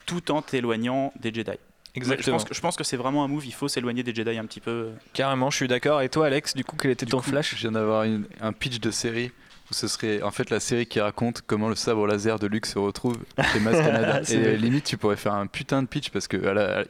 [0.06, 1.50] tout en t'éloignant des Jedi.
[1.94, 2.36] Je Exactement.
[2.36, 4.44] pense que, je pense que c'est vraiment un move, il faut s'éloigner des Jedi un
[4.44, 4.90] petit peu.
[5.14, 6.02] Carrément, je suis d'accord.
[6.02, 7.52] Et toi, Alex, du coup, quel était Du ton coup, flash?
[7.56, 8.06] Je viens d'avoir
[8.40, 9.32] un pitch de série
[9.70, 12.78] ce serait en fait la série qui raconte comment le sabre laser de Luke se
[12.78, 13.16] retrouve
[13.52, 14.20] chez Maz Canada.
[14.30, 14.56] Et vrai.
[14.56, 16.36] limite, tu pourrais faire un putain de pitch parce que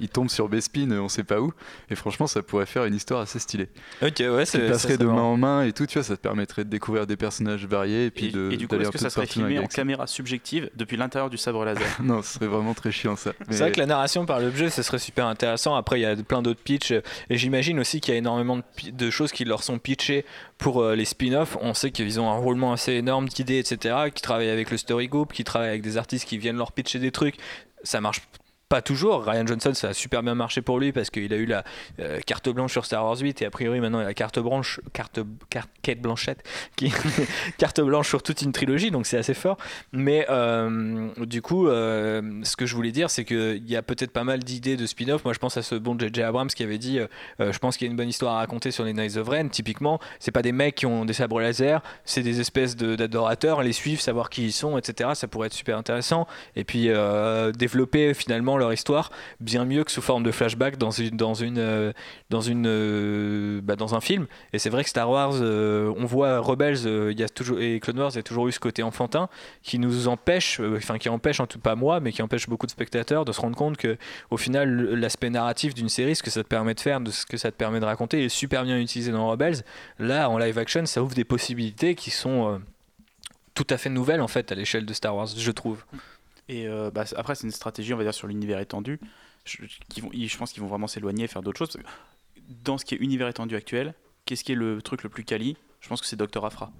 [0.00, 1.52] il tombe sur Bespin, on sait pas où.
[1.90, 3.68] Et franchement, ça pourrait faire une histoire assez stylée.
[4.02, 4.58] Ok, ouais, c'est.
[4.58, 6.70] ça passerais serait de main en main et tout, tu vois, ça te permetrait de
[6.70, 8.50] découvrir des personnages variés et puis Et, de.
[8.52, 11.64] et du coup, est-ce que ça serait filmé en caméra subjective depuis l'intérieur du sabre
[11.64, 13.32] laser Non, ce serait vraiment très chiant ça.
[13.50, 15.74] C'est vrai que la narration par l'objet, ce serait super intéressant.
[15.76, 16.92] Après, il y a plein d'autres pitchs.
[17.30, 18.60] Et j'imagine aussi qu'il y a énormément
[18.92, 20.24] de choses qui leur sont pitchées
[20.58, 21.56] pour euh, les spin-offs.
[21.60, 24.10] On sait qu'ils ont un roulement assez énorme d'idées, etc.
[24.14, 26.98] Qui travaillent avec le Story Group, qui travaillent avec des artistes qui viennent leur pitcher
[26.98, 27.36] des trucs.
[27.82, 28.22] Ça marche
[28.68, 29.24] pas toujours.
[29.24, 31.62] Ryan Johnson, ça a super bien marché pour lui parce qu'il a eu la
[32.00, 34.40] euh, carte blanche sur Star Wars 8 et a priori maintenant il a la carte
[34.40, 36.42] blanche, carte, carte Blanchette,
[37.58, 39.56] carte blanche sur toute une trilogie, donc c'est assez fort.
[39.92, 44.10] Mais euh, du coup, euh, ce que je voulais dire, c'est qu'il y a peut-être
[44.10, 45.24] pas mal d'idées de spin-off.
[45.24, 46.22] Moi, je pense à ce bon J.J.
[46.22, 46.98] Abrams qui avait dit
[47.38, 49.48] Je pense qu'il y a une bonne histoire à raconter sur les Knights of Ren.
[49.48, 53.62] Typiquement, c'est pas des mecs qui ont des sabres laser, c'est des espèces d'adorateurs.
[53.62, 55.10] Les suivre, savoir qui ils sont, etc.
[55.14, 56.26] Ça pourrait être super intéressant.
[56.56, 56.90] Et puis,
[57.56, 61.58] développer finalement leur histoire bien mieux que sous forme de flashback dans une, dans une,
[61.58, 61.92] euh,
[62.30, 64.26] dans une, euh, bah, dans un film.
[64.52, 67.80] Et c'est vrai que Star Wars, euh, on voit Rebels, il y a toujours et
[67.80, 69.28] Clone Wars, il y a toujours eu ce côté enfantin
[69.62, 72.70] qui nous empêche, enfin qui empêche en tout pas moi, mais qui empêche beaucoup de
[72.70, 73.96] spectateurs de se rendre compte que
[74.30, 77.26] au final l'aspect narratif d'une série, ce que ça te permet de faire, de ce
[77.26, 79.62] que ça te permet de raconter, est super bien utilisé dans Rebels.
[79.98, 82.60] Là, en live action, ça ouvre des possibilités qui sont
[83.54, 85.84] tout à fait nouvelles en fait à l'échelle de Star Wars, je trouve.
[86.48, 89.00] Et euh, bah, après, c'est une stratégie, on va dire, sur l'univers étendu.
[89.44, 91.76] Je, qui vont, je pense qu'ils vont vraiment s'éloigner et faire d'autres choses.
[92.64, 95.56] dans ce qui est univers étendu actuel, qu'est-ce qui est le truc le plus quali?
[95.80, 96.44] Je pense que c'est Dr.
[96.44, 96.72] Afra,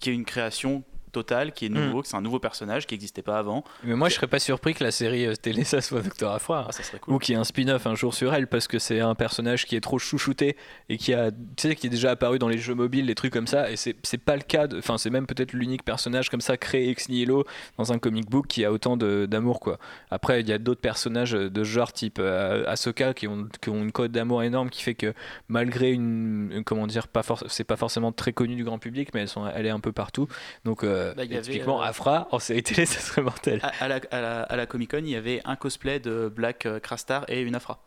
[0.00, 3.22] qui est une création totale, qui est nouveau, que c'est un nouveau personnage qui n'existait
[3.22, 3.64] pas avant.
[3.84, 6.66] Mais moi, je serais pas surpris que la série euh, télé ça soit Doctor Afra.
[6.68, 7.14] Ah, ça serait cool.
[7.14, 9.66] ou qu'il y ait un spin-off un jour sur elle parce que c'est un personnage
[9.66, 10.56] qui est trop chouchouté
[10.88, 13.32] et qui a tu sais qui est déjà apparu dans les jeux mobiles des trucs
[13.32, 16.56] comme ça et c'est pas le cas enfin c'est même peut-être l'unique personnage comme ça
[16.56, 17.44] créé ex nihilo
[17.78, 19.78] dans un comic book qui a autant d'amour quoi
[20.10, 23.70] après il y a d'autres personnages de ce genre type euh, Ahsoka qui ont, qui
[23.70, 25.14] ont une cote d'amour énorme qui fait que
[25.48, 29.28] malgré une, comment dire pas c'est pas forcément très connu du grand public mais elles
[29.28, 30.28] sont elle est un peu partout
[30.64, 33.60] donc euh, Bah, y et avait, typiquement euh, Afra en série télé ça serait mortel
[33.62, 36.28] À, à la, à la- à la Comic Con, il y avait un cosplay de
[36.34, 37.80] Black euh, Crastar et une Afra.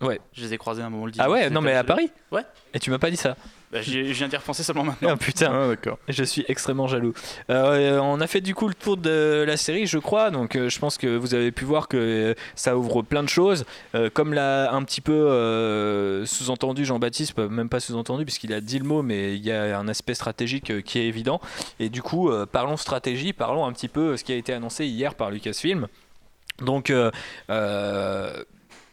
[0.00, 0.20] Ouais.
[0.32, 1.84] Je les ai croisés à un moment le ah dimanche, ouais c'était non mais à.
[1.84, 2.42] Paris Ouais.
[2.74, 3.36] et tu m'as pas dit ça
[3.72, 5.10] Bah, j'ai- Je viens d'y repenser seulement maintenant.
[5.12, 5.98] ah putain Ah, d'accord.
[6.08, 7.14] Je suis extrêmement jaloux.
[7.48, 10.30] Euh, on a fait du coup le tour de la série, je crois.
[10.30, 13.28] Donc, euh, je pense que vous avez pu voir que euh, ça ouvre plein de
[13.28, 13.64] choses.
[13.94, 18.78] Euh, comme l'a un petit peu euh, sous-entendu Jean-Baptiste, même pas sous-entendu puisqu'il a dit
[18.78, 21.40] le mot, mais il y a un aspect stratégique euh, qui est évident.
[21.80, 24.52] Et du coup, euh, parlons stratégie, parlons un petit peu de ce qui a été
[24.52, 25.86] annoncé hier par Lucasfilm.
[26.60, 27.10] Donc, euh,
[27.50, 28.44] euh,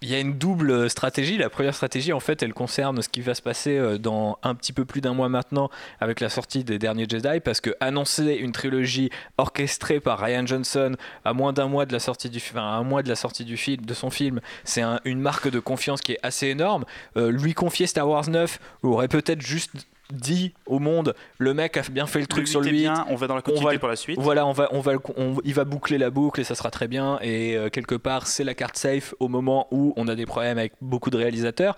[0.02, 1.38] il y a une double stratégie.
[1.38, 4.56] La première stratégie, en fait, elle concerne ce qui va se passer euh, dans un
[4.56, 8.34] petit peu plus d'un mois maintenant avec la sortie des derniers Jedi, parce que annoncer
[8.34, 12.62] une trilogie orchestrée par Ryan Johnson à moins d'un mois de la sortie du, enfin,
[12.62, 15.60] à un mois de la sortie film, de son film, c'est un- une marque de
[15.60, 16.86] confiance qui est assez énorme.
[17.18, 19.72] Euh, lui confier Star Wars 9 aurait peut-être juste
[20.12, 22.72] dit au monde, le mec a bien fait le truc Le sur lui.
[22.72, 24.20] bien, on va dans la continuité pour la suite.
[24.20, 26.88] Voilà, on va, on va, on- il va boucler la boucle et ça sera très
[26.88, 27.20] bien.
[27.22, 30.58] Et euh, quelque part, c'est la carte safe au moment où on a des problèmes
[30.58, 31.76] avec beaucoup de réalisateurs.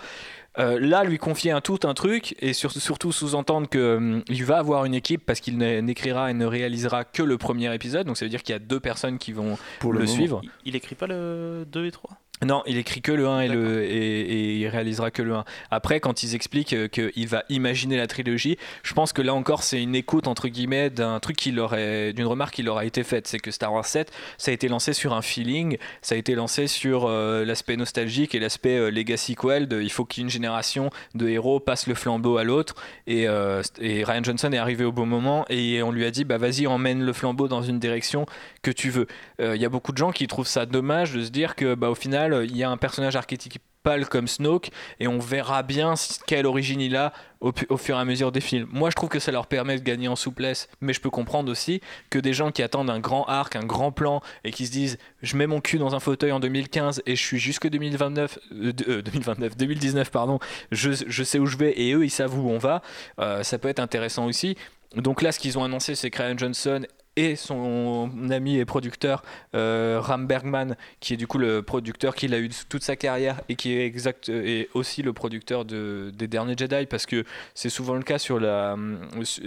[0.60, 4.86] Euh, là, lui confier un tout un truc et sur- surtout sous-entendre qu'il va avoir
[4.86, 8.06] une équipe parce qu'il n'écrira et ne réalisera que le premier épisode.
[8.06, 10.42] Donc ça veut dire qu'il y a deux personnes qui vont Pour le, suivre.
[10.44, 12.12] Il, il écrit pas le 2 et 3
[12.46, 15.46] Non, il écrit que le 1 et, le, et, et il réalisera que le 1.
[15.72, 19.64] Après, quand ils expliquent euh, qu'il va imaginer la trilogie, je pense que là encore,
[19.64, 23.04] c'est une écoute, entre guillemets, d'un truc qui leur d'une remarque qui leur a été
[23.04, 23.28] faite.
[23.28, 26.36] C'est que Star Wars 7, ça a été lancé sur un feeling, ça a été
[26.36, 30.90] lancé sur euh, l'aspect nostalgique et l'aspect euh, legacy quel de il faut qu'une génération
[31.16, 32.76] de héros passe le flambeau à l'autre.
[33.08, 36.24] Et, euh, et Ryan Johnson est arrivé au bon moment et on lui a dit,
[36.24, 38.26] bah vas-y, emmène le flambeau dans une direction
[38.64, 39.08] que tu veux.
[39.40, 41.90] Il y a beaucoup de gens qui trouvent ça dommage de se dire que bah,
[41.90, 45.96] au final il y a un personnage archétypal comme Snoke et on verra bien
[46.26, 48.68] quelle origine il a au, fur et à mesure des films.
[48.72, 51.52] Moi je trouve que ça leur permet de gagner en souplesse, mais je peux comprendre
[51.52, 54.72] aussi que des gens qui attendent un grand arc, un grand plan et qui se
[54.72, 58.40] disent je mets mon cul dans un fauteuil en 2015 et je suis jusque 2029,
[58.54, 60.40] euh, de- euh, 2029 2019 pardon,
[60.72, 62.82] je, je sais où je vais et eux ils savent où on va,
[63.20, 64.56] euh, ça peut être intéressant aussi.
[64.96, 66.84] Donc là ce qu'ils ont annoncé c'est Ryan Johnson
[67.16, 69.24] et son ami et producteur
[69.56, 73.42] euh, Ram Bergman, qui est du coup le producteur qu'il a eu toute sa carrière
[73.50, 77.24] et qui est exact et aussi le producteur de, des derniers Jedi, parce que
[77.54, 78.76] c'est souvent le cas sur la,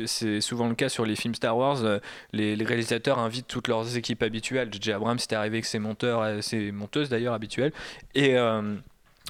[0.06, 1.84] c'est souvent le cas sur les films Star Wars.
[1.84, 1.98] euh,
[2.32, 4.68] Les, réalisateurs invitent toutes leurs équipes habituelles.
[4.72, 4.92] J.J.
[4.92, 7.72] Abrams c'était arrivé avec ses monteurs, euh, ses monteuses d'ailleurs habituelles,
[8.14, 8.76] et euh,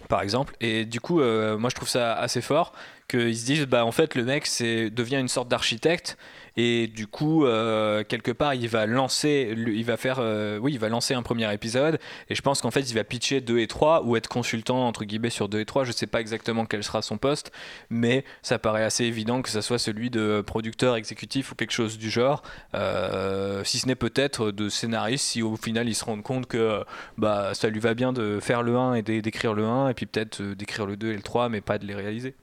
[0.09, 0.55] par exemple.
[0.61, 2.73] Et du coup, euh, moi je trouve ça assez fort
[3.09, 6.17] qu'ils se disent bah en fait le mec c'est devient une sorte d'architecte.
[6.59, 10.79] Et du coup euh, quelque part il va lancer il va faire euh, oui il
[10.79, 11.99] va lancer un premier épisode.
[12.31, 15.05] Et je pense qu'en fait il va pitcher 2 et 3 ou être consultant entre
[15.05, 17.53] guillemets sur 2 et 3 je sais pas exactement quel sera son poste
[17.91, 21.99] mais ça paraît assez évident que ça soit celui de producteur exécutif ou quelque chose
[21.99, 22.43] du genre.
[22.75, 26.83] Euh, si ce n'est peut-être de scénariste si au final il se rend compte que
[27.19, 29.95] bah ça lui va bien de faire le 1 et d'é- d'écrire le 1 et
[29.95, 32.35] puis peut-être d'écrire le 2 et le 3 mais pas de les réaliser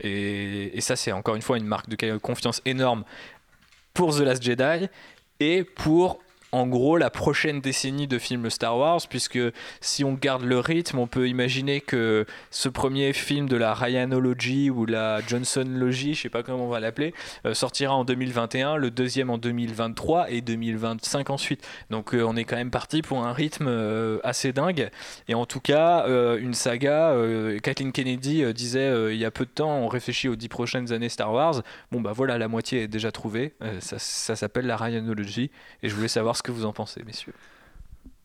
[0.00, 3.04] et, ça c'est encore une fois une marque de confiance énorme
[3.94, 4.88] pour The Last Jedi
[5.40, 6.20] et pour
[6.52, 9.40] en gros la prochaine décennie de films Star Wars puisque
[9.80, 14.70] si on garde le rythme on peut imaginer que ce premier film de la Ryanology
[14.70, 17.14] ou la Johnsonlogy je sais pas comment on va l'appeler
[17.46, 21.66] euh, sortira en 2021 le deuxième en 2023 et 2025 ensuite.
[21.90, 24.90] Donc euh, on est quand même parti pour un rythme euh, assez dingue.
[25.28, 26.06] Et en tout cas
[26.38, 27.14] une saga
[27.62, 31.08] Kathleen Kennedy disait il y a peu de temps on réfléchit aux dix prochaines années
[31.08, 31.62] Star Wars.
[31.90, 33.54] Bon bah voilà la moitié est déjà trouvée.
[33.80, 35.50] Ça, s'appelle la Ryanology.
[35.82, 37.32] Et je voulais savoir que vous en pensez messieurs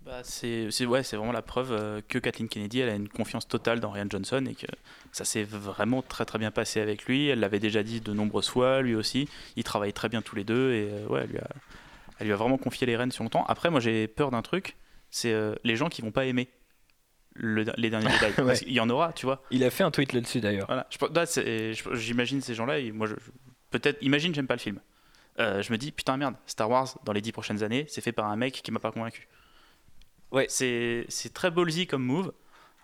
[0.06, 3.48] Bah, c'est ouais, c'est vraiment la preuve euh, que Kathleen Kennedy elle a une confiance
[3.48, 4.68] totale dans Ryan Johnson et que
[5.12, 7.28] ça s'est vraiment très très bien passé avec lui.
[7.28, 9.28] Elle l'avait déjà dit de nombreuses fois, lui aussi.
[9.56, 11.48] Ils travaillent très bien tous les deux et euh, ouais, elle lui, a,
[12.20, 13.46] elle lui a vraiment confié les rênes sur longtemps.
[13.48, 14.76] Après, moi j'ai peur d'un truc,
[15.12, 16.48] c'est euh, les gens qui vont pas aimer
[17.34, 18.08] le- les derniers.
[18.22, 18.32] Ouais.
[18.46, 19.44] Parce qu'il y en aura, tu vois.
[19.52, 20.88] il a fait un tweet là-dessus d'ailleurs Voilà.
[20.90, 23.32] Je- J'imagine ces gens-là, moi, je, je-
[23.72, 24.80] peut-être, imagine, j'aime pas le film.
[25.40, 28.12] Euh, je me dis, putain, merde, Star Wars, dans les dix prochaines années, c'est fait
[28.12, 29.28] par un mec qui m'a pas convaincu.
[30.32, 30.46] Ouais.
[30.50, 32.34] C'est c'est très ballsy comme move.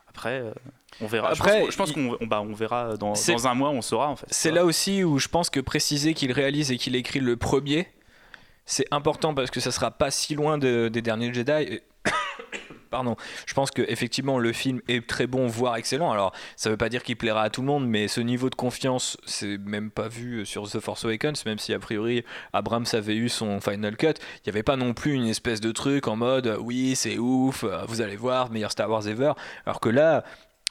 [0.07, 0.53] Après, euh,
[1.01, 1.31] on verra.
[1.31, 4.15] Après, je pense qu'on pense bah, on verra dans, dans un mois, on saura en
[4.15, 4.27] fait.
[4.29, 7.87] C'est là aussi où je pense que préciser qu'il réalise et qu'il écrit le premier,
[8.65, 11.81] c'est important parce que ça sera pas si loin de- des derniers Jedi.
[12.93, 13.15] Pardon.
[13.47, 16.11] Je pense que effectivement le film est très bon, voire excellent.
[16.11, 18.55] Alors, ça veut pas dire qu'il plaira à tout le monde, mais ce niveau de
[18.55, 23.15] confiance, c'est même pas vu sur The Force Awakens, même si a priori Abrams avait
[23.15, 24.09] eu son final cut.
[24.43, 27.63] Il y avait pas non plus une espèce de truc en mode oui, c'est ouf,
[27.63, 29.33] euh, vous allez voir, meilleur Star Wars ever.
[29.65, 30.23] Alors que là,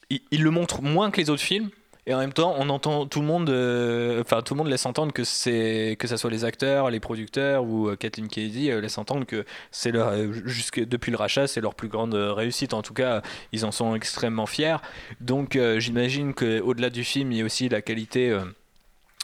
[0.09, 1.71] il le montre moins que les autres films.
[2.07, 4.87] Et en même temps, on entend tout le monde, euh, enfin tout le monde laisse
[4.87, 8.81] entendre que c'est que ça soit les acteurs, les producteurs ou euh, Kathleen Kennedy euh,
[8.81, 12.75] laisse entendre que c'est leur depuis le rachat, c'est leur plus grande réussite.
[12.75, 14.79] En tout cas, ils en sont extrêmement fiers.
[15.21, 18.37] Donc, j'imagine que au-delà du film, il y a aussi la qualité.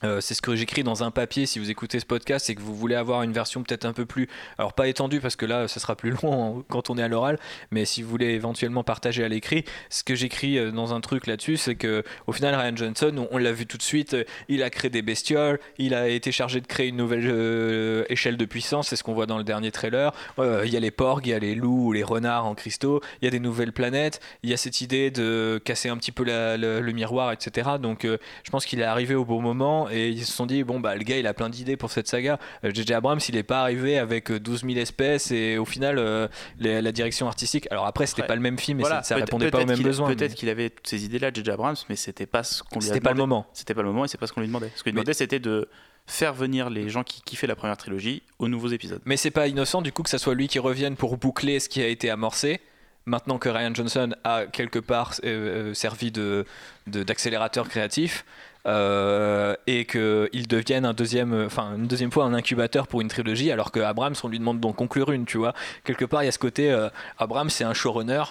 [0.05, 2.61] Euh, c'est ce que j'écris dans un papier si vous écoutez ce podcast c'est que
[2.61, 5.67] vous voulez avoir une version peut-être un peu plus alors pas étendue parce que là
[5.67, 7.37] ça sera plus long quand on est à l'oral
[7.73, 11.27] mais si vous voulez éventuellement partager à l'écrit ce que j'écris euh, dans un truc
[11.27, 14.63] là-dessus c'est que au final Ryan Johnson on, l'a vu tout de suite euh, il
[14.63, 18.89] a créé des bestioles il a été chargé de créer une nouvelle échelle de puissance
[18.89, 20.13] c'est ce qu'on voit dans le dernier trailer.
[20.39, 23.01] Il y a les porgs il y a les loups ou les renards en cristaux
[23.21, 26.13] il y a des nouvelles planètes il y a cette idée de casser un petit
[26.13, 30.25] peu le, miroir etc donc je pense qu'il est arrivé au bon moment et ils
[30.25, 32.71] se sont dit bon bah le gars il a plein d'idées pour cette saga Euh,
[32.73, 36.29] JJ Abrams il est pas arrivé avec euh, 12 000 espèces et au final euh,
[36.59, 38.29] les- la direction artistique alors après c'était Ouais.
[38.29, 40.37] pas le même film et Voilà, ça, ça répondait pas aux mêmes besoins Peut-être mais
[40.37, 41.51] qu'il avait toutes ces idées-là, J.J.
[41.51, 44.05] Abrams, mais c'était pas ce qu'on lui c'était pas le moment C'était pas le moment
[44.05, 44.71] et c'est pas ce qu'on lui demandait.
[44.75, 45.69] Ce qu'on lui Mais- demandait, c'était de
[46.07, 49.01] faire venir les gens qui kiffaient la première trilogie aux nouveaux épisodes.
[49.05, 51.69] Mais c'est pas innocent du coup que ça soit lui qui revienne pour boucler ce
[51.69, 52.61] qui a été amorcé.
[53.05, 56.45] Maintenant que Ryan Johnson a quelque part euh, euh, servi de-
[56.87, 58.25] d'accélérateur créatif
[58.67, 63.51] euh, et qu'il devienne un deuxième, enfin une deuxième fois un incubateur pour une trilogie,
[63.51, 65.55] alors que Abrams on lui demande d'en conclure une, tu vois.
[65.85, 68.23] Quelque part il y a ce côté euh, Abrams c'est un showrunner.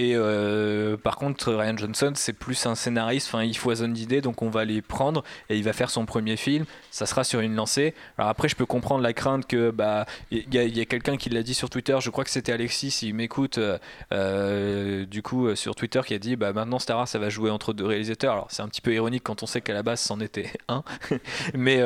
[0.00, 3.28] Et euh, par contre, Ryan Johnson, c'est plus un scénariste.
[3.28, 6.38] Enfin, il foisonne d'idées, donc on va les prendre et il va faire son premier
[6.38, 6.64] film.
[6.90, 7.92] Ça sera sur une lancée.
[8.16, 11.42] Alors après, je peux comprendre la crainte que bah il y a, quelqu'un qui l'a
[11.42, 11.98] dit sur Twitter.
[12.00, 13.76] Je crois que c'était Alexis, s'il m'écoute, euh,
[14.14, 17.50] euh, du coup sur Twitter, qui a dit bah maintenant Star Wars, ça va jouer
[17.50, 18.32] entre deux réalisateurs.
[18.32, 20.82] Alors c'est un petit peu ironique quand on sait qu'à la base c'en était un,
[21.54, 21.76] mais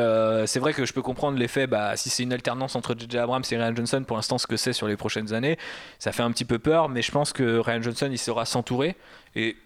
[0.46, 1.66] c'est vrai que je peux comprendre l'effet.
[1.66, 3.18] Bah si c'est une alternance entre J.J.
[3.18, 5.58] Abrams et Ryan Johnson, pour l'instant ce que c'est sur les prochaines années,
[5.98, 6.88] ça fait un petit peu peur.
[6.88, 8.96] Mais je pense que Ryan Johnson, il saura s'entourer
[9.36, 9.56] et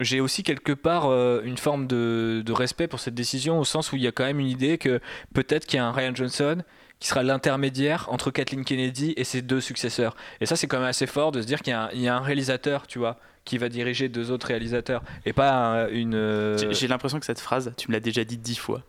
[0.00, 3.92] j'ai aussi quelque part euh, une forme de, de respect pour cette décision au sens
[3.92, 5.00] où il y a quand même une idée que
[5.34, 6.58] peut-être qu'il y a un Ryan Johnson
[7.00, 10.16] qui sera l'intermédiaire entre Kathleen Kennedy et ses deux successeurs.
[10.40, 12.00] Et ça, c'est quand même assez fort de se dire qu'il y, a un- il
[12.00, 15.88] y a un réalisateur, tu vois, qui va diriger deux autres réalisateurs et pas un-
[15.88, 16.14] une.
[16.14, 18.82] euh, J'ai- J'ai l'impression que cette phrase, tu me l'as déjà dit dix fois.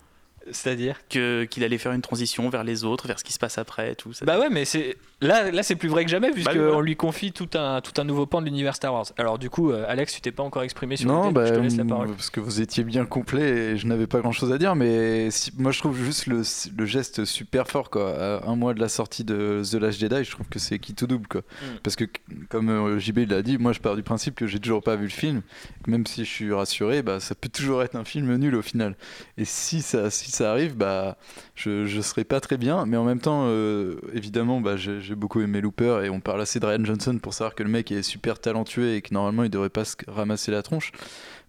[0.52, 1.00] C'est-à-dire?
[1.10, 3.94] Que qu'il allait faire une transition vers les autres, vers ce qui se passe après,
[3.94, 4.14] et tout.
[4.14, 6.82] Ça- Bah ouais, mais c'est Là, là c'est plus vrai que jamais, puisqu'on voilà.
[6.82, 9.06] lui confie tout un, tout un nouveau pan de l'univers Star Wars.
[9.18, 11.54] Alors, du coup, euh, Alex, tu t'es pas encore exprimé sur Non, l'idée, bah, je
[11.54, 12.10] te laisse la parole.
[12.12, 15.32] parce que vous étiez bien complet et je n'avais pas grand chose à dire, mais
[15.32, 16.42] si- moi je trouve juste le,
[16.78, 18.16] le geste super fort quoi.
[18.16, 20.94] À un mois de la sortie de The Last Jedi, je trouve que c'est qui
[20.94, 21.42] tout double quoi.
[21.42, 21.66] Mm.
[21.84, 22.06] Parce que
[22.50, 25.04] comme euh, JB l'a dit, moi je pars du principe que j'ai toujours pas vu
[25.04, 25.42] le film,
[25.88, 28.96] même si je suis rassuré, bah ça peut toujours être un film nul au final.
[29.38, 31.18] Et si ça, si ça arrive, bah
[31.56, 35.42] je, je serai pas très bien, mais en même temps, euh, évidemment, bah, j'ai beaucoup
[35.42, 38.04] aimé Looper et on parle assez de Ryan Johnson pour savoir que le mec est
[38.04, 40.92] super talentueux et que normalement il devrait pas se ramasser la tronche.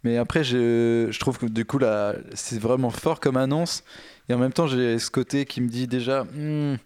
[0.04, 3.82] Mais après, je, je trouve que du coup, là, c'est vraiment fort comme annonce.
[4.28, 6.76] Et en même temps, j'ai ce côté qui me dit déjà, Hmm,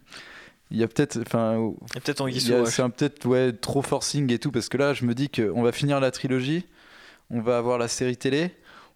[0.71, 4.69] il y a peut-être, enfin, peut-être en c'est peut-être ouais, trop forcing et tout, parce
[4.69, 6.65] que là, je me dis qu'on va finir la trilogie,
[7.29, 8.51] on va avoir la série télé,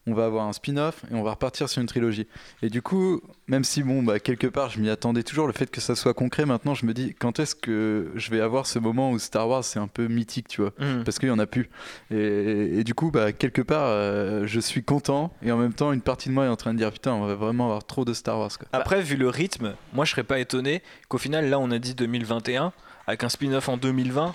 [0.08, 2.28] on va avoir un spin-off et on va repartir sur une trilogie.
[2.62, 5.70] Et du coup, même si, bon, bah, quelque part, je m'y attendais toujours, le fait
[5.72, 8.80] que ça soit concret, maintenant, je me dis, quand est-ce que je vais avoir ce
[8.80, 10.74] moment où Star Wars, c'est un peu mythique, tu vois?
[10.80, 11.04] Hmm.
[11.04, 11.70] parce qu'il y en a plus.
[12.12, 15.92] Et, et du coup, bah, quelque part, euh, je suis content et en même temps,
[15.92, 18.06] une partie de moi est en train de dire putain, on va vraiment avoir trop
[18.06, 18.58] de Star Wars.
[18.58, 18.68] Quoi.
[18.72, 21.96] Après, vu le rythme, moi je serais pas étonné qu'au final, là on a dit
[21.96, 22.74] 2021,
[23.08, 24.34] avec un spin-off en 2020.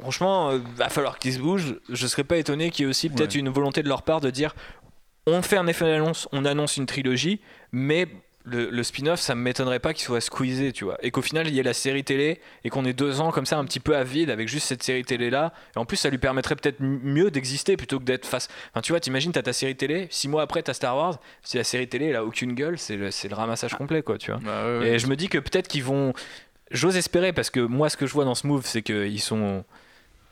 [0.00, 1.76] Franchement, euh, va falloir qu'ils se bougent.
[1.88, 3.40] Je serais pas étonné qu'il y ait aussi peut-être Ouais.
[3.40, 4.54] une volonté de leur part de dire
[5.26, 7.40] on fait un effet d'annonce, on annonce une trilogie,
[7.72, 8.06] mais
[8.44, 10.96] le, le spin-off, ça me m'étonnerait pas qu'il soit squeezé, tu vois.
[11.04, 13.44] Et qu'au final, il y ait la série télé et qu'on ait deux ans comme
[13.44, 15.52] ça un petit peu à vide avec juste cette série télé là.
[15.76, 18.48] Et en plus, ça lui permettrait peut-être mieux d'exister plutôt que d'être face.
[18.72, 21.18] Enfin, tu vois, t'imagines, t'as ta série télé, six mois après, t'as Star Wars.
[21.42, 24.16] Si la série télé, elle a aucune gueule, c'est le, c'est le ramassage complet, quoi,
[24.16, 24.40] tu vois.
[24.42, 26.14] Bah, Et je me dis que peut-être qu'ils vont.
[26.70, 29.64] J'ose espérer parce que moi, ce que je vois dans ce move, c'est qu'ils sont.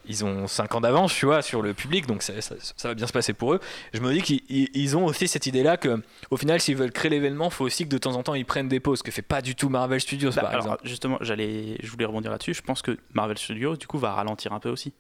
[0.09, 2.95] Ils ont 5 ans d'avance, tu vois, sur le public, donc ça, ça- ça va
[2.95, 3.61] bien se passer pour eux.
[3.93, 6.93] Je me dis qu'ils ils- ils ont aussi cette idée-là que, au final, s'ils veulent
[6.93, 9.03] créer l'événement, il faut aussi que de temps en temps ils prennent des pauses, ce
[9.03, 10.81] que fait pas du tout Marvel Studios, Bah, par alors, exemple.
[10.89, 12.55] justement, j'allais, je voulais rebondir là-dessus.
[12.55, 14.93] Je pense que Marvel Studios, du coup, va ralentir un peu aussi.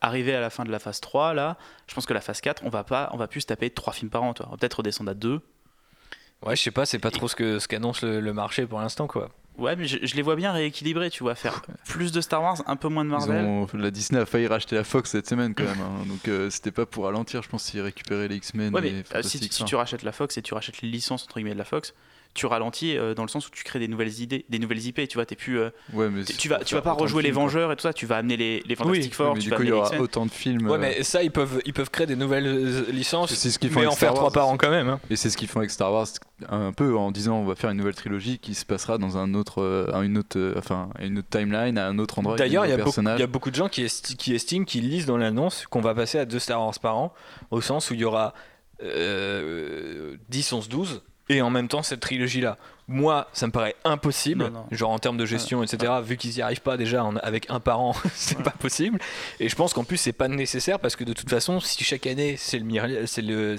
[0.00, 2.62] Arrivé à la fin de la phase 3, là, je pense que la phase 4,
[2.64, 4.46] on va pas, on va plus se taper 3 films par an, toi.
[4.48, 5.40] On va peut-être redescendre à 2.
[6.42, 8.80] Ouais, je sais pas, c'est pas trop ce que ce qu'annonce le, le marché pour
[8.80, 9.30] l'instant, quoi.
[9.60, 12.62] Ouais, mais je, je les vois bien rééquilibrés, tu vois, faire plus de Star Wars,
[12.66, 13.44] un peu moins de Marvel.
[13.44, 15.80] ont- la Disney a failli racheter la Fox cette semaine quand même.
[15.80, 16.04] hein.
[16.06, 18.74] Donc euh, c'était pas pour ralentir, je pense, s'ils récupéraient les X-Men.
[18.74, 21.24] Ouais, et mais euh, si, si tu rachètes la Fox et tu rachètes les licences
[21.24, 21.94] entre guillemets de la Fox,
[22.32, 25.08] tu ralentis euh, dans le sens où tu crées des nouvelles idées, des nouvelles IP.
[25.08, 27.30] Tu vois, t'es plus, euh, Ouais, mais tu vas, tu vas pas rejouer les.
[27.32, 27.92] Vengeurs et tout ça.
[27.92, 29.96] Tu vas amener les, les Fantastic Four, mais tu du vas coup, il y aura
[29.98, 30.66] autant de films.
[30.68, 33.70] Ouais, euh, mais ça, ils peuvent, ils peuvent créer des nouvelles licences, C'est ce qu'ils
[33.70, 34.88] font mais en faire trois par an quand même.
[34.88, 35.00] hein.
[35.10, 36.06] Et c'est ce qu'ils font avec Star Wars
[36.48, 39.34] un peu en disant on va faire une nouvelle trilogie qui se passera dans un
[39.34, 42.36] autre, euh, une autre, euh, enfin, une autre timeline, à un autre endroit.
[42.36, 43.20] D'ailleurs, il y, a nouveaux beaucoup- il personnages.
[43.20, 45.94] y a beaucoup de gens qui, esti- qui estiment, qui lisent dans l'annonce qu'on va
[45.94, 47.12] passer à deux Star Wars par an,
[47.50, 48.34] au sens où il y aura
[48.82, 52.58] euh, 10, 11, 12, et en même temps cette trilogie-là.
[52.88, 54.66] Moi, ça me paraît impossible, Non, non.
[54.72, 57.60] genre en termes de gestion, etc., vu qu'ils n'y arrivent pas déjà en- avec un
[57.60, 58.98] par an, c'est pas possible.
[59.38, 62.08] Et je pense qu'en plus, c'est pas nécessaire, parce que de toute façon, si chaque
[62.08, 63.56] année c'est le,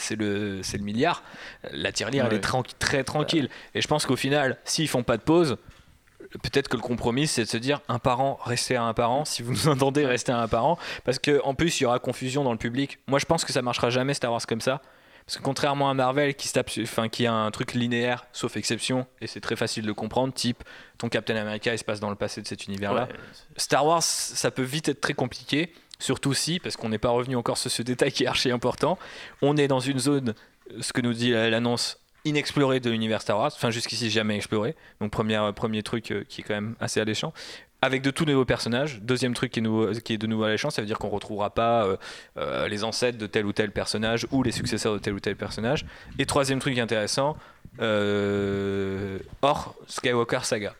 [0.84, 1.24] milliard,
[1.72, 2.40] la tirelire, elle Ouais.
[2.40, 3.48] est très tranquille.
[3.74, 5.56] Et je pense qu'au final, s'ils font pas de pause,
[6.44, 9.42] peut-être que le compromis c'est de se dire un parent restez à un parent si
[9.44, 12.46] vous nous entendez restez à un parent parce que en plus il y aura confusion
[12.46, 14.82] dans le public moi je pense que ça marchera jamais Star Wars comme ça
[15.26, 18.26] parce que contrairement à Marvel qui se tape sur- enfin qui a un truc linéaire
[18.34, 20.64] sauf exception et c'est très facile de comprendre type
[20.98, 23.16] ton Captain America il se passe dans le passé de cet univers là Ouais.
[23.58, 27.36] Star Wars, ça peut vite être très compliqué, surtout si, parce qu'on n'est pas revenu
[27.36, 28.98] encore sur ce détail qui est archi important,
[29.42, 30.34] on est dans une zone,
[30.80, 35.12] ce que nous dit l'annonce, inexplorée de l'univers Star Wars, enfin jusqu'ici jamais exploré, donc
[35.12, 37.34] premier, premier truc euh, qui est quand même assez alléchant.
[37.84, 39.02] Avec de tout nouveaux personnages.
[39.02, 41.50] Deuxième truc qui est, nouveau- qui est de nouveau alléchant, ça veut dire qu'on retrouvera
[41.50, 41.98] pas euh,
[42.38, 45.36] euh, les ancêtres de tel ou tel personnage ou les successeurs de tel ou tel
[45.36, 45.86] personnage.
[46.20, 47.36] Et troisième truc intéressant,
[47.82, 50.76] euh, hors Skywalker Saga.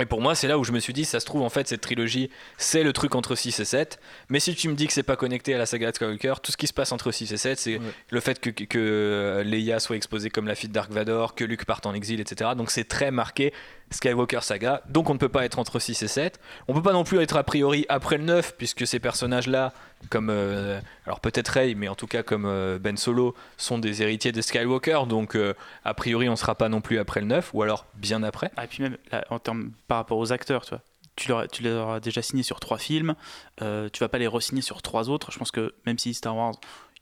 [0.00, 1.68] Et pour moi, c'est là où je me suis dit, ça se trouve, en fait,
[1.68, 4.00] cette trilogie, c'est le truc entre 6 et 7.
[4.28, 6.50] Mais si tu me dis que c'est pas connecté à la saga de Skywalker, tout
[6.50, 7.80] ce qui se passe entre 6 et 7, c'est Ouais.
[8.10, 11.44] le fait que, que, que Leia soit exposée comme la fille de Dark Vador, que
[11.44, 12.50] Luke parte en exil, etc.
[12.56, 13.52] Donc c'est très marqué
[13.94, 14.82] Skywalker saga.
[14.88, 16.40] Donc on ne peut pas être entre 6 et 7.
[16.68, 19.72] On peut pas non plus être a priori après le 9, puisque ces personnages-là,
[20.10, 20.28] comme.
[20.30, 24.32] euh, alors peut-être Rey, mais en tout cas comme euh, Ben Solo, sont des héritiers
[24.32, 25.04] de Skywalker.
[25.08, 25.54] Donc euh,
[25.84, 28.50] a priori, on sera pas non plus après le 9, ou alors bien après.
[28.56, 28.96] Ah, et puis même
[29.30, 30.70] en termes par rapport aux acteurs, tu
[31.30, 31.46] vois.
[31.46, 33.14] Tu, les auras déjà signés sur trois films,
[33.60, 35.30] tu vas pas les re-signer sur trois autres.
[35.30, 36.54] Je pense que même si Star Wars,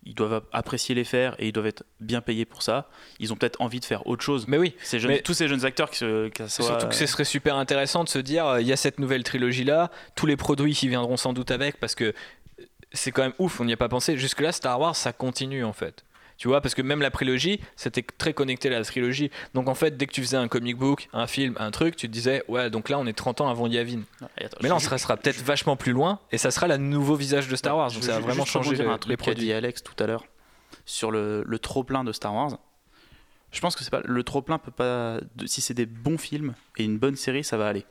[0.04, 2.88] ils doivent apprécier les faire et ils doivent être bien payés pour ça,
[3.20, 4.46] ils ont peut-être envie de faire autre chose.
[4.48, 6.28] Mais oui, Ces jeunes, mais- tous ces jeunes acteurs qui se.
[6.28, 8.72] qui C'est soient- surtout que ce serait super intéressant de se dire euh, il y
[8.72, 12.14] a cette nouvelle trilogie là, tous les produits qui viendront sans doute avec parce que
[12.92, 14.16] c'est quand même ouf, on n'y a pas pensé.
[14.18, 16.04] Jusque là, Star Wars ça continue en fait.
[16.42, 19.30] Tu vois, parce que même la prélogie, c'était très connecté à la trilogie.
[19.54, 22.08] Donc en fait, dès que tu faisais un comic book, un film, un truc, tu
[22.08, 24.00] te disais, ouais, donc là, on est 30 ans avant Yavin.
[24.36, 27.14] Attends, Mais là, on sera, sera peut-être vachement plus loin, et ça sera le nouveau
[27.14, 27.90] visage de Star Wars.
[27.90, 28.44] je Donc ça va ju- vraiment
[28.82, 29.44] le- un les truc produits.
[29.44, 30.24] dit Alex tout à l'heure
[30.84, 32.58] sur le, le trop plein de Star Wars.
[33.52, 36.54] Je pense que c'est pas le trop plein peut pas si c'est des bons films
[36.76, 37.86] et une bonne série ça va aller.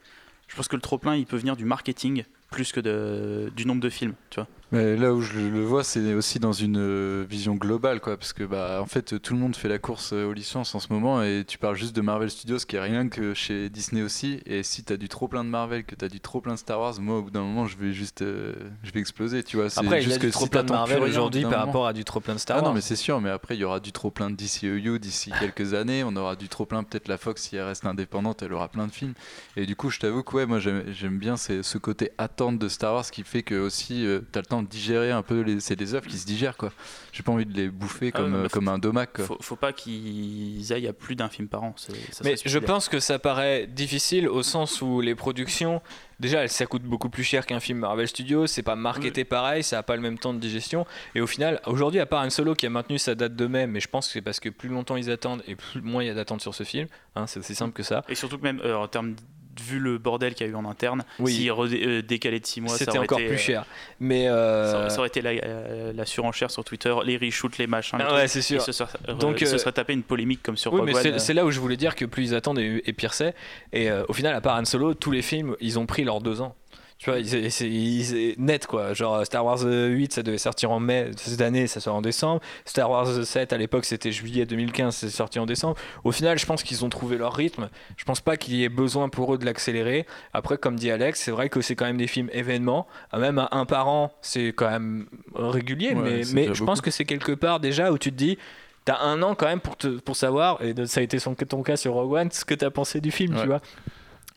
[0.49, 3.65] Je pense que le trop plein il peut venir du marketing plus que de, du
[3.65, 4.47] nombre de films, tu vois.
[4.73, 8.31] Mais là où je le vois, c'est aussi dans une euh, vision globale, quoi, parce
[8.31, 10.93] que bah en fait tout le monde fait la course euh, aux licences en ce
[10.93, 14.39] moment, et tu parles juste de Marvel Studios, qui est rien que chez Disney aussi.
[14.45, 16.79] Et si t'as du trop plein de Marvel, que t'as du trop plein de Star
[16.79, 19.69] Wars, moi au bout d'un moment je vais juste, euh, je vais exploser, tu vois.
[19.69, 21.65] C'est Après, il y juste a du trop si plein de Marvel aujourd'hui par moment-
[21.65, 22.69] rapport à du trop plein de Star Ah Wars.
[22.69, 25.31] non mais c'est sûr, mais après il y aura du trop plein de DCEU d'ici
[25.37, 28.53] quelques années, on aura du trop plein peut-être la Fox si elle reste indépendante, elle
[28.53, 29.15] aura plein de films.
[29.57, 32.67] Et du coup je t'avoue que ouais moi j'aime j'aime bien ce côté attente de
[32.67, 35.59] Star Wars qui fait que aussi euh, t'as le temps de digérer un peu les
[35.59, 36.71] c'est des œuvres qui se digèrent quoi.
[37.11, 39.25] J'ai pas envie de les bouffer Ah comme euh, comme un domac quoi.
[39.25, 41.73] Faut, faut pas qu'ils aillent à plus d'un film par an.
[41.77, 45.81] ça Mais je pense que ça paraît difficile au sens où les productions,
[46.19, 49.79] déjà, ça coûte beaucoup plus cher qu'un film Marvel Studios, c'est pas marketé pareil, ça
[49.79, 50.85] a pas le même temps de digestion.
[51.15, 53.67] Et au final, aujourd'hui, à part un solo qui a maintenu sa date de mai,
[53.67, 56.07] mais je pense que c'est parce que plus longtemps ils attendent et plus moins il
[56.07, 58.03] y a d'attente sur ce film, hein, c'est aussi simple que ça.
[58.09, 59.21] Et surtout que même euh, en termes de-
[59.61, 61.33] vu le bordel qu'il y a eu en interne, Oui.
[61.33, 63.65] s'il euh, décalé de 6 mois, C'était encore été, plus euh, cher.
[63.99, 67.57] Mais euh, Ça, aurait- ça aurait été la, euh, la surenchère sur Twitter, les reshoots,
[67.57, 67.97] les machins.
[68.01, 68.61] ah ouais, c'est sûr.
[68.61, 68.89] se serait,
[69.19, 71.59] Donc, euh, serait tapé une polémique comme sur Oui, Rogue mais c'est là où je
[71.59, 73.35] voulais dire que plus ils attendent et, et pire c'est.
[73.73, 76.41] Et au final, à part Han Solo, tous les films, ils ont pris leurs deux
[76.41, 76.55] ans.
[77.03, 78.93] Tu vois, c'est net quoi.
[78.93, 82.41] Genre Star Wars 8, ça devait sortir en mai cette année, ça sort en décembre.
[82.63, 85.77] Star Wars 7, à l'époque, c'était juillet 2015, c'est sorti en décembre.
[86.03, 87.69] Au final, je pense qu'ils ont trouvé leur rythme.
[87.97, 90.05] Je pense pas qu'il y ait besoin pour eux de l'accélérer.
[90.33, 92.85] Après, comme dit Alex, c'est vrai que c'est quand même des films événements.
[93.11, 95.95] Ah, Même à un par an, c'est quand même régulier.
[95.95, 96.65] Ouais, mais je beaucoup.
[96.65, 98.37] pense que c'est quelque part déjà où tu te dis.
[98.85, 101.61] T'as un an quand même pour, te, pour savoir, et ça a été son, ton
[101.61, 103.41] cas sur Rogue One, ce que t'as pensé du film, Ouais.
[103.41, 103.61] tu vois.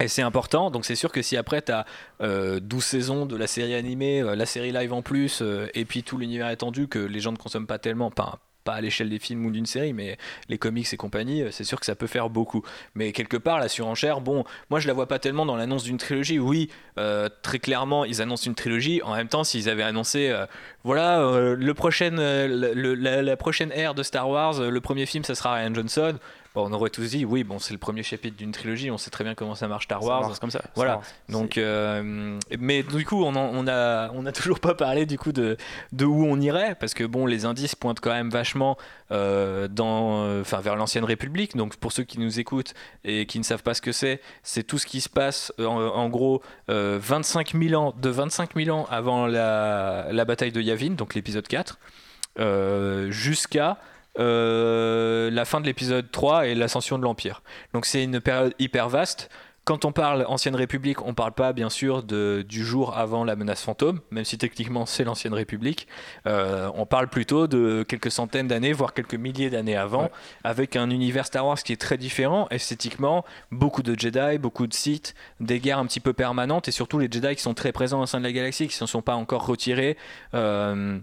[0.00, 1.84] Et c'est important, donc c'est sûr que si après t'as
[2.20, 5.84] euh, 12 saisons de la série animée, euh, la série live en plus, euh, et
[5.84, 9.20] puis tout l'univers étendu que les gens ne consomment pas tellement, pas, à l'échelle des
[9.20, 10.16] films ou d'une série, mais
[10.48, 12.64] les comics et compagnie, euh, c'est sûr que ça peut faire beaucoup.
[12.96, 15.98] Mais quelque part, la surenchère, bon, moi je la vois pas tellement dans l'annonce d'une
[15.98, 16.40] trilogie.
[16.40, 16.70] Oui,
[17.42, 19.00] très clairement, ils annoncent une trilogie.
[19.02, 20.34] En même temps, s'ils avaient annoncé,
[20.82, 21.18] voilà,
[21.56, 26.18] la, la prochaine ère de Star Wars, le premier film, ça sera Ryan Johnson.
[26.54, 29.10] Bon, on aurait tous dit, oui, bon, c'est le premier chapitre d'une trilogie, on sait
[29.10, 30.20] très bien comment ça marche Star ça Wars.
[30.20, 30.62] marche comme ça.
[30.76, 31.00] Voilà.
[31.02, 31.32] Ça.
[31.32, 35.18] Donc, euh, mais du coup, on, en- on a, on a toujours pas parlé du
[35.18, 35.56] coup de,
[35.90, 38.76] de où on irait, parce que bon, les indices pointent quand même vachement
[39.10, 41.56] euh, dans, enfin, vers l'ancienne République.
[41.56, 44.62] Donc, pour ceux qui nous écoutent et qui ne savent pas ce que c'est, c'est
[44.62, 46.40] tout ce qui se passe euh, en, en gros
[46.70, 51.16] euh, 25 000 ans, de 25 000 ans avant la, la bataille de Yavin, donc
[51.16, 51.78] l'épisode 4,
[52.38, 53.78] euh, jusqu'à
[54.18, 57.42] euh, la fin de l'épisode 3 et l'ascension de l'Empire.
[57.72, 59.30] Donc c'est une période hyper vaste.
[59.66, 63.34] Quand on parle Ancienne République, on parle pas bien sûr de, du jour avant la
[63.34, 65.88] menace fantôme, même si techniquement c'est l'Ancienne République.
[66.26, 70.10] Euh, on parle plutôt de quelques centaines d'années, voire quelques milliers d'années avant, Ouais.
[70.44, 74.74] avec un univers Star Wars qui est très différent esthétiquement, beaucoup de Jedi, beaucoup de
[74.74, 78.02] Sith, des guerres un petit peu permanentes et surtout les Jedi qui sont très présents
[78.02, 79.96] au sein de la galaxie, qui ne sont pas encore retirés.
[80.34, 80.98] euh,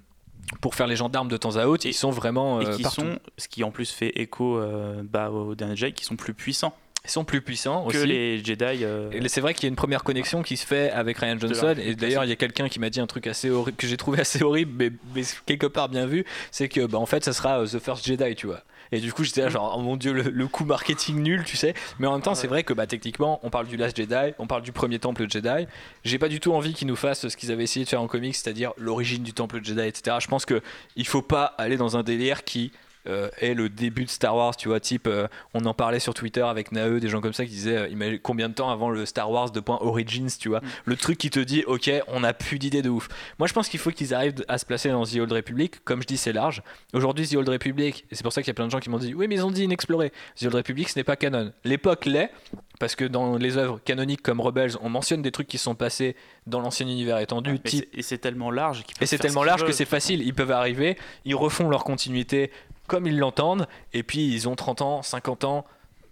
[0.59, 3.01] pour faire les gendarmes de temps à autre, ils sont vraiment Et euh, qui partout.
[3.01, 6.33] sont, ce qui en plus fait écho euh, bah, au dernier Jedi, qui sont plus
[6.33, 6.75] puissants
[7.05, 8.07] Ils sont plus puissants que aussi.
[8.07, 8.83] les Jedi.
[8.83, 11.75] euh, c'est vrai qu'il y a une première connexion qui se fait avec Ryan Johnson.
[11.81, 13.97] Et d'ailleurs, il y a quelqu'un qui m'a dit un truc assez horrible que j'ai
[13.97, 16.25] trouvé assez horrible, mais, mais quelque part bien vu.
[16.51, 18.61] C'est que, bah, en fait, ça sera The First Jedi, tu vois.
[18.91, 21.55] Et du coup, j'étais là, genre, oh mon dieu, le, le coup marketing nul, tu
[21.55, 21.73] sais.
[21.99, 24.47] Mais en même temps, c'est vrai que, bah, techniquement, on parle du Last Jedi, on
[24.47, 25.67] parle du premier temple Jedi.
[26.03, 28.07] J'ai pas du tout envie qu'ils nous fassent ce qu'ils avaient essayé de faire en
[28.07, 30.17] comics, c'est-à-dire l'origine du temple Jedi, etc.
[30.19, 30.61] Je pense que
[30.95, 32.71] il faut pas aller dans un délire qui
[33.07, 36.13] euh, est le début de Star Wars, tu vois, type, euh, on en parlait sur
[36.13, 39.05] Twitter avec Nae, des gens comme ça qui disaient, euh, combien de temps avant le
[39.05, 42.33] Star Wars de point Origins, tu vois, le truc qui te dit, ok, on n'a
[42.33, 43.07] plus d'idée de ouf.
[43.39, 46.01] Moi, je pense qu'il faut qu'ils arrivent à se placer dans The Old Republic, comme
[46.01, 46.61] je dis, c'est large.
[46.93, 48.89] Aujourd'hui, The Old Republic, et c'est pour ça qu'il y a plein de gens qui
[48.89, 50.11] m'ont dit, oui, mais ils ont dit inexploré.
[50.39, 51.51] The Old Republic, ce n'est pas canon.
[51.63, 52.31] L'époque l'est,
[52.79, 56.15] parce que dans les œuvres canoniques comme Rebels, on mentionne des trucs qui sont passés
[56.47, 58.83] dans l'ancien univers étendu, type c'est- et c'est tellement large.
[58.99, 60.21] et c'est tellement large que c'est facile.
[60.21, 62.51] Ils peuvent arriver, ils refont leur continuité
[62.91, 65.65] comme ils l'entendent, et puis ils ont 30 ans, 50 ans,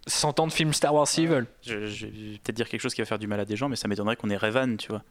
[0.07, 1.47] 100 ans de films Star Wars s'ils veulent.
[1.61, 2.11] Je, je vais
[2.41, 4.15] peut-être dire quelque chose qui va faire du mal à des gens, mais ça m'étonnerait
[4.15, 5.03] qu'on ait Revan, tu vois.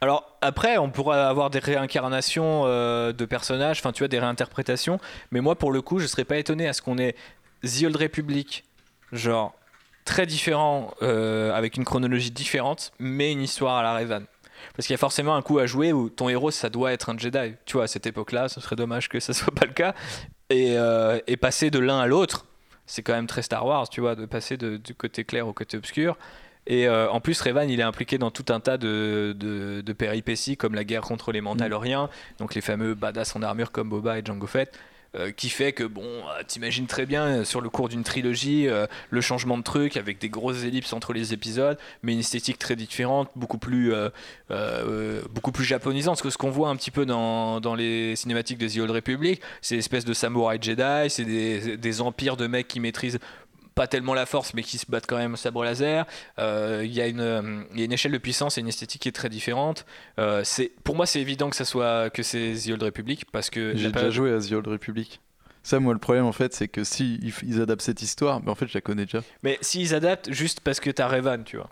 [0.00, 5.00] Alors après, on pourra avoir des réincarnations euh, de personnages, enfin tu vois, des réinterprétations,
[5.32, 7.16] mais moi pour le coup, je serais pas étonné à ce qu'on ait
[7.64, 8.64] The Old Republic,
[9.10, 9.52] genre
[10.04, 14.22] très différent, euh, avec une chronologie différente, mais une histoire à la Revan.
[14.76, 17.10] Parce qu'il y a forcément un coup à jouer où ton héros, ça doit être
[17.10, 17.54] un Jedi.
[17.66, 19.94] Tu vois, à cette époque-là, ce serait dommage que ça soit pas le cas.
[20.50, 22.44] Et, euh, et passer de l'un à l'autre,
[22.86, 25.76] c'est quand même très Star Wars, tu vois, de passer du côté clair au côté
[25.76, 26.18] obscur.
[26.66, 30.74] Et euh, en plus, Revan, il est impliqué dans tout un tas de péripéties, comme
[30.74, 34.46] la guerre contre les Mandaloriens, donc les fameux badass en armure comme Boba et Jango
[34.46, 34.76] Fett.
[35.16, 38.68] Euh, qui fait que bon, euh, t'imagines très bien euh, sur le cours d'une trilogie
[39.10, 42.76] le changement de truc avec des grosses ellipses entre les épisodes, mais une esthétique très
[42.76, 43.92] différente, beaucoup plus
[45.34, 46.20] beaucoup plus japonisante.
[46.22, 49.40] Que ce qu'on voit un petit peu dans, dans les cinématiques de The Old Republic,
[49.62, 53.18] c'est une espèce de samouraï Jedi, c'est des, des empires de mecs qui maîtrisent
[53.74, 56.06] pas tellement la force, mais qui se battent quand même au sabre laser.
[56.38, 58.68] Euh, Il y, a une, euh, il y a une échelle de puissance et une
[58.68, 59.86] esthétique qui est très différente.
[60.18, 63.50] Euh, c'est, pour moi, c'est évident que ça soit que c'est The Old Republic parce
[63.50, 65.20] que J'ai déjà joué à The Old Republic.
[65.62, 68.54] Ça, moi, le problème, en fait, c'est que si ils, adaptent cette histoire, mais en
[68.54, 69.22] fait, je la connais déjà.
[69.42, 71.68] Mais s'ils adaptent juste parce que t'as Revan, tu vois.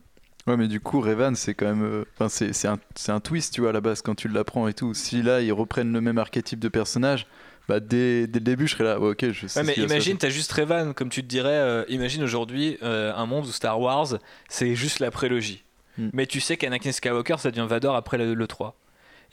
[0.47, 1.83] Ouais, mais du coup, Revan, c'est quand même.
[1.85, 4.29] euh, Enfin, c'est c'est un, c'est un twist, tu vois, à la base, quand tu
[4.29, 4.95] l'apprends et tout.
[4.95, 7.27] Si là, ils reprennent le même archétype de personnage,
[7.69, 9.61] bah, dès, dès le début, je serais là, ouais, ok, je sais.
[9.61, 13.27] Ouais, mais imagine, t'as juste Revan, comme tu te dirais, euh, imagine aujourd'hui euh, un
[13.27, 15.63] monde où Star Wars, c'est juste la prélogie.
[15.99, 16.09] Hmm.
[16.15, 18.75] Mais tu sais qu'Anakin Skywalker, ça devient Vador après le, le 3.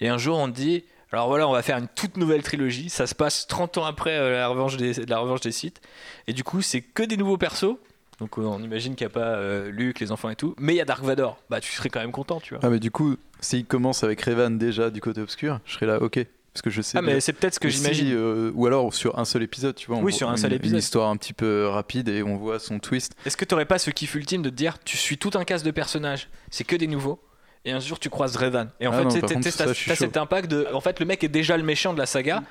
[0.01, 2.89] Et un jour, on te dit, alors voilà, on va faire une toute nouvelle trilogie,
[2.89, 5.79] ça se passe 30 ans après euh, la, revanche des, la revanche des Sith.
[6.27, 7.77] Et du coup, c'est que des nouveaux persos.
[8.19, 10.55] Donc on imagine qu'il n'y a pas euh, Luke, les enfants et tout.
[10.57, 11.37] Mais il y a Dark Vador.
[11.49, 12.59] Bah tu serais quand même content, tu vois.
[12.63, 16.01] Ah, mais du coup, s'ils commencent avec Revan déjà du côté obscur, je serais là,
[16.01, 16.25] ok.
[16.55, 16.97] Parce que je sais.
[16.97, 18.13] Ah, mais c'est peut-être ce que j'imagine.
[18.13, 19.97] euh, ou alors sur un seul épisode, tu vois.
[19.97, 20.79] on Oui, voit sur un une- seul Une épisode.
[20.79, 23.13] histoire un petit peu rapide et on voit son twist.
[23.25, 25.65] Est-ce que t'aurais pas ce kiff ultime de te dire tu suis tout un cast
[25.65, 27.19] de personnages, c'est que des nouveaux
[27.65, 29.19] et un jour tu croises Revan et en Ah fait
[29.51, 32.41] t'as cet impact de en fait le mec est déjà le méchant de la saga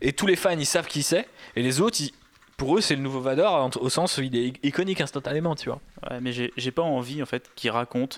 [0.00, 2.10] et tous les fans ils savent qui c'est et les autres ils-
[2.56, 5.80] pour eux c'est le nouveau Vador au sens où il est iconique instantanément tu vois.
[6.10, 8.16] Ouais, mais j'ai j'ai pas envie en fait qu'ils racontent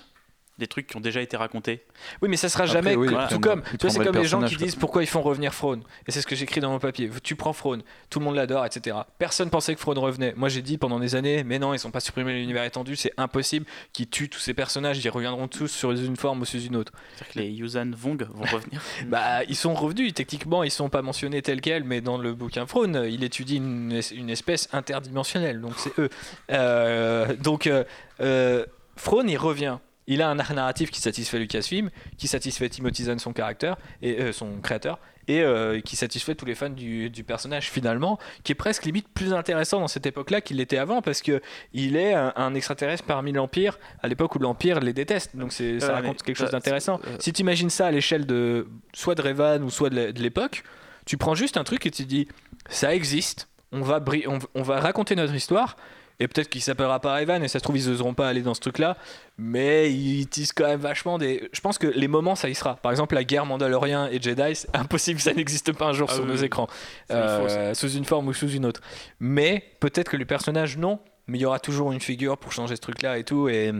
[0.57, 1.83] des trucs qui ont déjà été racontés.
[2.21, 4.27] Oui mais ça sera Après, jamais oui, tout comme tu vois c'est comme le les
[4.27, 6.79] gens qui disent pourquoi ils font revenir Throne et c'est ce que j'écris dans mon
[6.79, 10.47] papier tu prends Throne tout le monde l'adore etc personne pensait que Throne revenait moi
[10.49, 13.65] j'ai dit pendant des années mais non ils sont pas supprimés l'univers étendu c'est impossible
[13.93, 16.93] qu'ils tuent tous ces personnages ils reviendront tous sur une forme ou sous une autre
[17.15, 18.81] C'est-à-dire que les Yuuzhan Vong vont revenir.
[19.07, 20.13] Bah, ils sont revenus.
[20.13, 23.91] Techniquement, ils sont pas mentionnés tels quels, mais dans le bouquin Frone, il étudie une,
[23.91, 25.61] es- une espèce interdimensionnelle.
[25.61, 26.09] Donc c'est eux.
[26.51, 27.83] Euh, donc euh,
[28.21, 29.77] euh, Frone, il revient.
[30.07, 34.21] Il a un arc narratif qui satisfait Lucasfilm, qui satisfait Timothy Zahn, son caractère et
[34.21, 38.51] euh, son créateur, et euh, qui satisfait tous les fans du, du personnage finalement, qui
[38.51, 41.41] est presque limite plus intéressant dans cette époque-là qu'il l'était avant, parce que
[41.73, 45.35] il est un, un extraterrestre parmi l'Empire à l'époque où l'Empire les déteste.
[45.35, 46.99] Donc c'est, ça raconte quelque chose euh, d'intéressant.
[47.07, 50.13] euh, Si tu imagines ça à l'échelle de soit de Revan ou soit de l'é-
[50.13, 50.63] de l'époque,
[51.07, 52.27] tu prends juste un truc et tu te dis
[52.69, 55.75] ça existe, on va, bri- on, on va raconter notre histoire.
[56.19, 58.53] Et peut-être qu'il s'appellera pas Revan et ça se trouve ils oseront pas aller dans
[58.53, 58.95] ce truc-là,
[59.37, 61.49] mais ils utilisent quand même vachement des.
[61.51, 62.75] Je pense que les moments ça y sera.
[62.77, 66.15] Par exemple la guerre Mandalorien et Jedi, c'est impossible ça n'existe pas un jour Ah
[66.15, 66.45] sur oui, nos oui.
[66.45, 66.67] écrans,
[67.11, 68.81] Euh, sous une forme ou sous une autre.
[69.19, 72.75] Mais peut-être que les personnages non, mais il y aura toujours une figure pour changer
[72.77, 73.49] ce truc-là et tout.
[73.49, 73.73] Et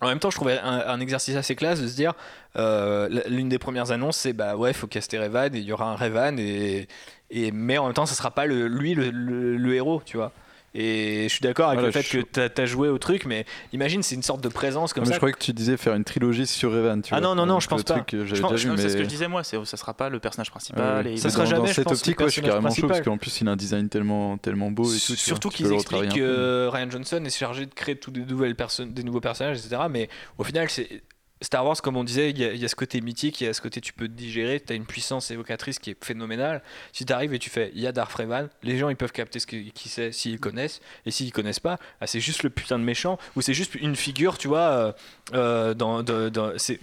[0.00, 2.14] en même temps, je trouvais un, un exercice assez classe de se dire
[2.56, 5.90] euh, l'une des premières annonces, c'est bah ouais, faut caster Revan et il y aura
[5.90, 6.88] un Revan et,
[7.30, 10.16] et mais en même temps, ça sera pas le, lui le, le- le héros, tu
[10.16, 10.32] vois.
[10.74, 13.24] Et je suis d'accord avec Voilà, le fait je que t'as as joué au truc,
[13.24, 15.14] mais imagine, c'est une sorte de présence comme Ah, mais ça.
[15.14, 17.00] je croyais que tu disais faire une trilogie sur Revan.
[17.00, 17.28] Tu Ah vois.
[17.28, 17.94] non, non, non, Donc, je pense pas.
[17.94, 20.08] truc Je pense- Non, C'est ce que mais- je disais moi, c'est ça sera pas
[20.10, 21.06] le personnage Ah principal.
[21.06, 21.12] ouais.
[21.14, 22.70] et Ça sera vont- jamais, dans je cette pense, le optique, ouais, je suis carrément
[22.70, 25.00] chaud parce qu'en plus il a un design tellement, tellement beau et tout.
[25.06, 28.20] tu vois, Surtout tu qu'ils expliquent que Ryan Johnson est chargé de créer tous des,
[28.24, 29.82] nouvelles personnes, des nouveaux personnages, etc.
[29.90, 31.02] Mais au final, c'est
[31.40, 33.60] Star Wars, comme on disait, il y, a- ce côté mythique, il y a ce
[33.60, 36.62] côté tu peux te digérer, tu as une puissance évocatrice qui est phénoménale.
[36.92, 39.12] Si tu arrives et tu fais, il y a Darth Revan, les gens ils peuvent
[39.12, 42.50] capter ce que, qui c'est s'ils connaissent, et s'ils connaissent pas, ah, c'est juste le
[42.50, 44.92] putain de méchant, ou c'est juste une figure, tu vois, euh,
[45.34, 46.80] euh, dans, dans- dans- c'est...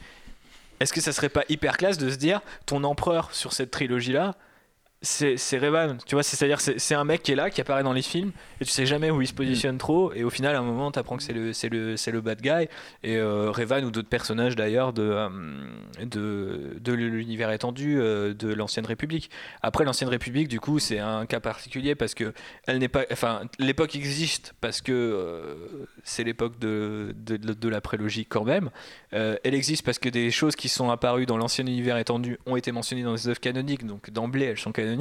[0.80, 4.36] Est-ce que ça serait pas hyper classe de se dire, ton empereur sur cette trilogie-là,
[4.36, 4.36] c'est
[5.06, 7.94] c'est Revan, tu vois, c'est- c'est-à-dire c'est un mec qui est là, qui apparaît dans
[7.94, 10.60] les films, et tu sais jamais où il se positionne trop, et au final, à
[10.60, 12.68] un moment, tu apprends que c'est le, le, le bad guy,
[13.04, 15.30] et euh, Revan ou d'autres personnages d'ailleurs de, euh,
[16.04, 19.30] de, de l'univers étendu euh, de l'Ancienne République.
[19.62, 22.34] Après, l'Ancienne République, du coup, c'est un cas particulier parce que
[22.66, 25.56] elle n'est pas, enfin, l'époque existe parce que euh,
[26.04, 28.70] c'est l'époque de, de, de- la prélogie quand même.
[29.12, 32.72] Elle existe parce que des choses qui sont apparues dans l'ancien univers étendu ont été
[32.72, 34.95] mentionnées dans les œuvres canoniques, donc d'emblée elles sont canoniques.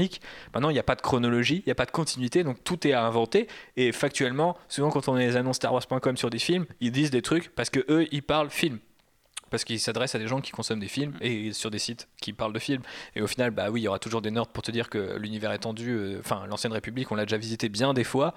[0.53, 2.87] Maintenant, il n'y a pas de chronologie, il n'y a pas de continuité, donc tout
[2.87, 3.49] est à inventer.
[3.77, 7.55] Et factuellement, souvent quand on les annonces StarWars.com sur des films, ils disent des trucs
[7.55, 8.79] parce que eux, ils parlent film.
[9.51, 12.33] Parce qu'ils s'adressent à des gens qui consomment des films et sur des sites qui
[12.33, 12.83] parlent de films.
[13.15, 15.17] Et au final, bah oui, il y aura toujours des nerds pour te dire que
[15.17, 18.35] l'univers étendu, euh, enfin l'ancienne République, on l'a déjà visité bien des fois,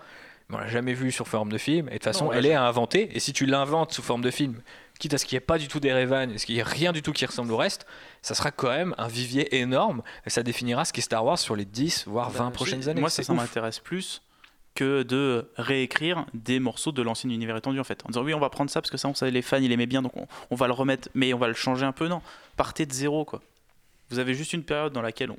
[0.50, 1.88] mais on l'a jamais vu sur forme de film.
[1.88, 3.10] Et de toute façon, elle est à inventer.
[3.16, 4.62] Et si tu l'inventes sous forme de film,
[5.00, 6.62] quitte à ce qu'il n'y ait pas du tout des Revan, et ce qu'il n'y
[6.62, 7.86] ait rien du tout qui ressemble au reste,
[8.22, 11.56] ça sera quand même un vivier énorme, et ça définira ce qu'est Star Wars sur
[11.56, 13.02] les 10, voire 20 Bah, prochaines années.
[13.02, 14.22] Moi, ça, C'est ça m'intéresse plus
[14.76, 18.04] que de réécrire des morceaux de l'ancien univers étendu en fait.
[18.06, 19.72] En disant oui, on va prendre ça parce que ça, on savait les fans, ils
[19.72, 22.08] aimaient bien, donc on, on va le remettre, mais on va le changer un peu.
[22.08, 22.22] Non,
[22.58, 23.42] partez de zéro quoi.
[24.10, 25.38] Vous avez juste une période dans laquelle on,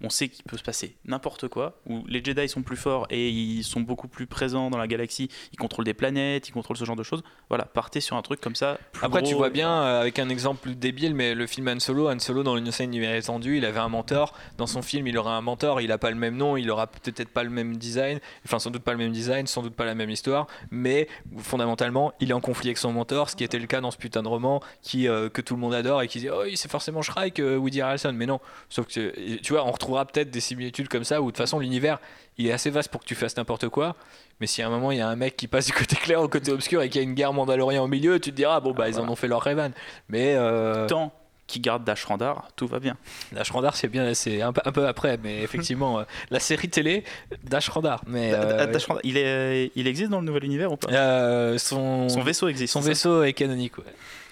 [0.00, 3.28] on sait qu'il peut se passer n'importe quoi, où les Jedi sont plus forts et
[3.28, 6.84] ils sont beaucoup plus présents dans la galaxie, ils contrôlent des planètes, ils contrôlent ce
[6.84, 7.22] genre de choses.
[7.48, 8.78] Voilà, partez sur un truc comme ça.
[8.92, 11.80] plus Après, tu vois bien, euh, avec un exemple plus débile, mais le film Han
[11.80, 14.34] Solo, Han Solo dans l'Innocent univers étendu, il avait un mentor.
[14.58, 16.86] Dans son film, il aura un mentor, il a pas le même nom, il aura
[16.86, 19.84] peut-être pas le même design, enfin sans doute pas le même design, sans doute pas
[19.84, 23.58] la même histoire, mais fondamentalement, il est en conflit avec son mentor, ce qui était
[23.58, 26.08] le cas dans ce putain de roman qui, euh, que tout le monde adore et
[26.08, 28.40] qui dit Oh, c'est forcément Shrike, euh, Woody Harrelson, mais non.
[28.68, 31.58] Sauf que, tu vois, on retrouvera peut-être des similitudes comme ça où de toute façon,
[31.58, 31.98] l'univers,
[32.38, 33.96] il est assez vaste pour que tu fasses n'importe quoi.
[34.40, 36.20] Mais si à un moment il y a un mec qui passe du côté clair
[36.20, 38.60] au côté obscur et qu'il y a une guerre mandalorienne au milieu, tu te diras
[38.60, 39.70] bon bah ils en ont fait leur Revan.
[40.08, 41.12] Mais euh, Tant
[41.52, 42.96] qu'ils gardent Dash Randar, tout va bien.
[43.32, 46.68] Dash Randar c'est bien, c'est un, peu- un peu après, mais effectivement euh, la série
[46.68, 47.04] télé
[47.44, 48.02] Dash Randar.
[48.06, 48.66] Mais euh,
[49.04, 50.90] il, est, il existe dans le nouvel univers ou pas?
[50.92, 52.72] Euh, son Son vaisseau existe.
[52.72, 53.78] son vaisseau est canonique.
[53.78, 53.84] Ouais.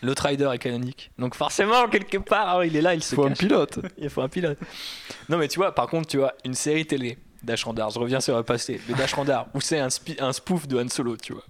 [0.02, 1.10] L'autre rider est canonique.
[1.18, 3.78] Donc forcément quelque part hein, il est là, il se Faut un pilote.
[3.98, 4.58] Il faut un pilote.
[5.28, 8.20] Non, mais tu vois, par contre, tu vois, une série télé Dash Randar, je reviens
[8.20, 9.88] sur le passé, mais Dash Randar, où c'est un,
[10.18, 11.44] un spoof de Han Solo, tu vois.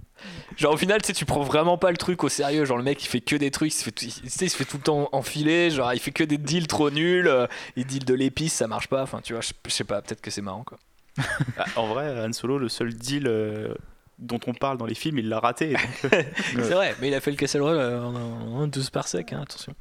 [0.56, 2.64] Genre, au final, tu sais, tu prends vraiment pas le truc au sérieux.
[2.66, 4.44] Genre, le mec, il fait que des trucs, il se fait tout, il- tu sais,
[4.46, 5.70] il se fait tout le temps enfiler.
[5.70, 7.26] Genre, il fait que des deals trop nuls.
[7.26, 9.02] euh, Il deal de l'épice, ça marche pas.
[9.02, 10.78] Enfin, tu vois, je, je sais pas, peut-être que c'est marrant, quoi.
[11.58, 13.74] Ah, en vrai, Han Solo, le seul deal euh,
[14.20, 15.72] dont on parle dans les films, il l'a raté.
[15.72, 15.80] donc,
[16.12, 16.22] euh,
[16.54, 18.14] C'est vrai, mais il a fait le Castle Roll euh, en,
[18.62, 19.72] en 12 par sec, hein, attention.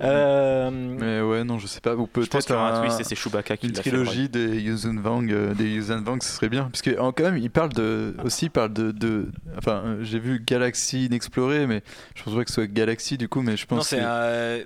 [0.00, 1.94] Euh, Mais ouais, non, je sais pas.
[1.94, 3.90] Ou peut-être un un- twist et c'est Chewbacca qui une l'a fait.
[3.90, 6.64] trilogie des Yuuzhan Vang, euh, des Yuuzhan Vang, ce serait bien.
[6.64, 9.28] Parce que quand même, il parle de, aussi, il parle de, de
[9.58, 11.82] enfin, j'ai vu Galaxy inexplorée, mais
[12.14, 14.62] je pense pas que ce soit Galaxy du coup, mais je pense non, c'est que
[14.62, 14.64] un-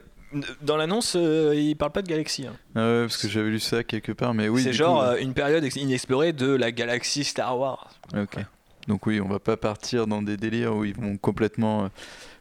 [0.63, 2.47] Dans l'annonce, euh, il parle pas de galaxie.
[2.47, 2.53] hein.
[2.75, 4.63] Ah ouais, parce que j'avais lu ça quelque part, mais oui.
[4.63, 7.95] c'est genre coup, euh, une période ex- inexplorée de la galaxie Star Wars.
[8.15, 8.37] Ok.
[8.89, 11.89] Donc oui, on va pas partir dans des délires où ils vont complètement, euh,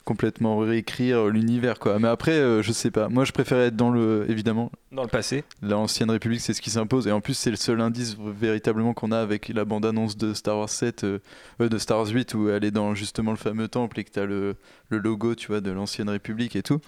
[0.03, 1.97] complètement réécrire l'univers, quoi.
[1.97, 3.09] Mais après, euh, je sais pas.
[3.09, 5.43] Moi, je préférais être dans le, évidemment, Dans le passé.
[5.63, 7.07] l'ancienne République, c'est ce qui s'impose.
[7.07, 10.57] Et en plus, c'est le seul indice véritablement qu'on a avec la bande-annonce de Star
[10.59, 11.17] Wars 7, euh,
[11.61, 14.11] euh, de Star Wars 8, où elle est dans justement le fameux temple et que
[14.11, 14.55] t'as le,
[14.89, 16.79] le logo, tu vois, de l'ancienne République et tout.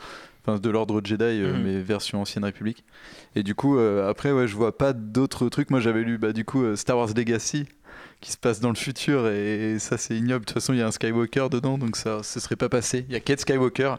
[0.46, 1.64] Enfin, de l'ordre Jedi, Mhm.
[1.64, 2.86] mais version ancienne République.
[3.36, 5.72] Et du coup, après, ouais, je vois pas d'autres trucs.
[5.72, 7.66] Moi, j'avais lu, bah, du coup, Star Wars Legacy
[8.20, 10.42] qui se passe dans le futur et, ça c'est ignoble.
[10.42, 13.06] De toute façon, il y a un Skywalker dedans, donc ça ce serait pas passé.
[13.08, 13.96] Il y a Kate Skywalker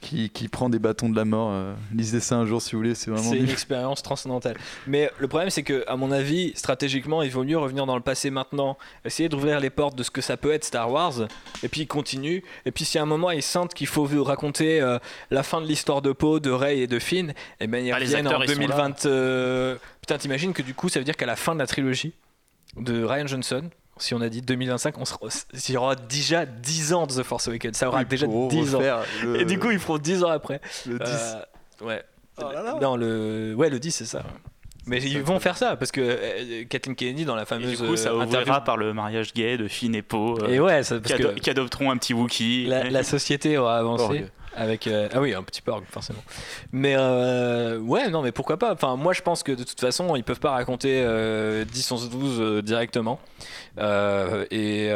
[0.00, 1.50] qui, qui prend des bâtons de la mort.
[1.52, 4.56] euh, lisez ça un jour si vous voulez, c'est vraiment C'est une expérience transcendantale.
[4.86, 8.02] Mais le problème, c'est que, à mon avis, stratégiquement, il vaut mieux revenir dans le
[8.02, 11.14] passé maintenant, essayer d'ouvrir les portes de ce que ça peut être Star Wars,
[11.62, 12.40] et puis ils continuent.
[12.66, 14.98] Et puis, si à un moment ils sentent qu'il faut raconter euh,
[15.30, 17.98] la fin de l'histoire de Poe, de Rey et de Finn, et ben ils Ah,
[17.98, 19.06] les reviennent acteurs, en ils sont 2020.
[19.06, 22.12] euh, Putain, t'imagines que du coup, ça veut dire qu'à la fin de la trilogie
[22.76, 23.62] de Ryan Johnson,
[23.98, 25.18] si on a dit 2025, on sera,
[25.68, 27.76] il y aura déjà 10 ans de The Force Awakens.
[27.76, 28.80] Ça aura Oui, déjà pour 10 ans.
[29.22, 30.60] le- Et du coup, ils feront 10 ans après.
[30.86, 31.04] le 10.
[31.82, 32.02] Euh, ouais.
[32.38, 32.78] Oh là là.
[32.80, 33.54] Non, le...
[33.56, 34.22] Ouais, le 10, c'est ça.
[34.86, 37.86] Mais ils vont faire ça parce que euh, Kathleen Kennedy dans la Et fameuse du
[37.86, 38.64] coup, ça euh, ouvrira interview.
[38.64, 41.28] par le mariage gay de Finn et Poe, euh, Et ouais, ça, parce qui, que
[41.28, 42.66] ado- qui adopteront un petit Wookie.
[42.66, 44.26] la, la société aura avancé.
[44.56, 44.86] Avec.
[44.86, 46.22] euh, Ah oui, un petit porg, forcément.
[46.72, 48.72] Mais euh, ouais, non, mais pourquoi pas?
[48.72, 52.10] Enfin, moi, je pense que de toute façon, ils peuvent pas raconter euh, 10, 11,
[52.10, 53.20] 12 euh, directement.
[53.78, 54.90] Euh, et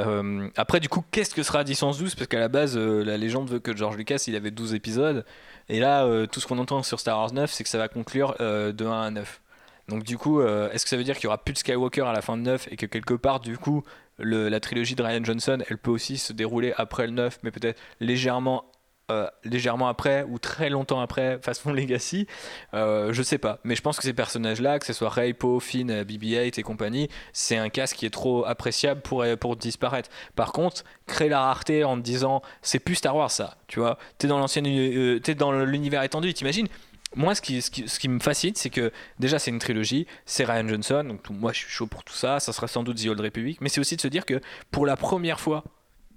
[0.56, 3.50] après, du coup, qu'est-ce que sera 10, 11, 12 Parce qu'à la base, la légende
[3.50, 5.24] veut que George Lucas, il avait 12 épisodes.
[5.68, 8.34] Et là, tout ce qu'on entend sur Star Wars 9, c'est que ça va conclure
[8.38, 9.40] de 1 à 9.
[9.88, 12.12] Donc du coup, est-ce que ça veut dire qu'il y aura plus de Skywalker à
[12.12, 13.82] la fin de 9 et que quelque part, du coup,
[14.18, 17.80] la trilogie de Ryan Johnson, elle peut aussi se dérouler après le 9, mais peut-être
[18.00, 18.64] légèrement,
[19.10, 22.26] euh, légèrement après ou très longtemps après, façon Legacy
[22.74, 23.60] euh, Je sais pas.
[23.64, 26.62] Mais je pense que ces personnages-là, que ce soit Rey, Poe, Finn, euh, BB-8 et
[26.62, 30.10] compagnie, c'est un casque qui est trop appréciable pour, euh, pour disparaître.
[30.34, 33.98] Par contre, créer la rareté en te disant c'est plus Star Wars ça, tu vois.
[34.18, 36.68] T'es dans l'ancienne, t'es dans l'univers étendu, t'imagines?
[37.14, 40.06] Moi, ce qui, ce, qui, ce qui me fascine, c'est que déjà, c'est une trilogie,
[40.26, 43.02] c'est Ryan Johnson, donc moi, je suis chaud pour tout ça, ça sera sans doute
[43.02, 44.40] The Old Republic, mais c'est aussi de se dire que
[44.70, 45.64] pour la première fois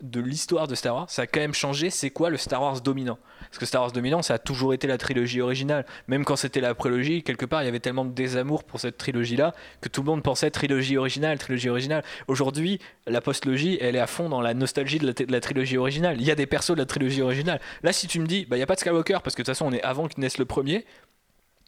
[0.02, 2.82] de l'histoire de Star Wars, ça a quand même changé, c'est quoi le Star Wars
[2.82, 3.18] dominant?
[3.42, 5.86] Parce que Star Wars dominant, ça a toujours été la trilogie originale.
[6.08, 8.98] Même quand c'était la prélogie, quelque part, il y avait tellement de désamour pour cette
[8.98, 12.04] trilogie-là que tout le monde pensait trilogie originale, trilogie originale.
[12.28, 16.20] Aujourd'hui, la postlogie, elle est à fond dans la nostalgie de la, trilogie originale.
[16.20, 17.60] Il y a des persos de la trilogie originale.
[17.84, 19.46] Là, si tu me dis, bah, il n'y a pas de Skywalker, parce que de
[19.46, 20.86] toute façon, on est avant que naisse le premier,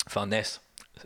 [0.07, 0.61] enfin naisse,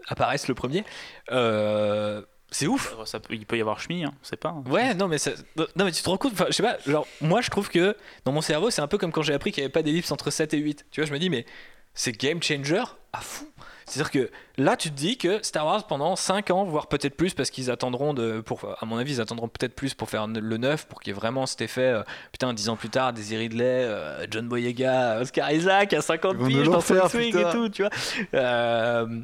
[0.08, 0.84] apparaisse le premier,
[1.32, 2.22] euh,
[2.58, 2.96] C'est ouf.
[3.06, 4.50] Ça peut- il peut y avoir chemie, hein, on sait pas.
[4.50, 4.64] hein.
[4.70, 7.06] Ouais, non mais ça- non mais tu te rends compte, enfin, je sais pas, genre
[7.20, 9.62] moi je trouve que dans mon cerveau c'est un peu comme quand j'ai appris qu'il
[9.62, 10.86] n'y avait pas d'ellipse entre 7 et 8.
[10.92, 11.46] Tu vois, je me dis mais
[11.94, 12.84] c'est game changer
[13.14, 13.46] à fond.
[13.88, 17.34] C'est-à-dire que là tu te dis que Star Wars pendant 5 ans, voire peut-être plus
[17.34, 20.58] parce qu'ils attendront de pour à mon avis ils attendront peut-être plus pour faire le
[20.58, 23.36] 9 pour qu'il y ait vraiment cet effet euh, putain 10 ans plus tard Daisy
[23.38, 27.70] Ridley, euh, John Boyega, Oscar Isaac à 50 Ils vont piges dans Swing et tout,
[27.70, 27.92] tu vois.
[28.34, 29.20] Euh,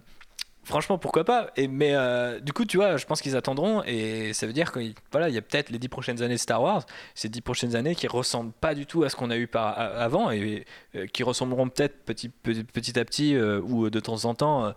[0.72, 4.32] Franchement, pourquoi pas et, Mais euh, du coup, tu vois, je pense qu'ils attendront et
[4.32, 6.64] ça veut dire qu'il voilà, il y a peut-être les 10 prochaines années de Star
[6.64, 9.48] Wars, ces 10 prochaines années qui ressemblent pas du tout à ce qu'on a eu
[9.48, 10.66] par, avant et
[10.96, 14.64] euh, qui ressembleront peut-être petit, petit, petit à petit euh, ou de temps en temps
[14.64, 14.72] euh,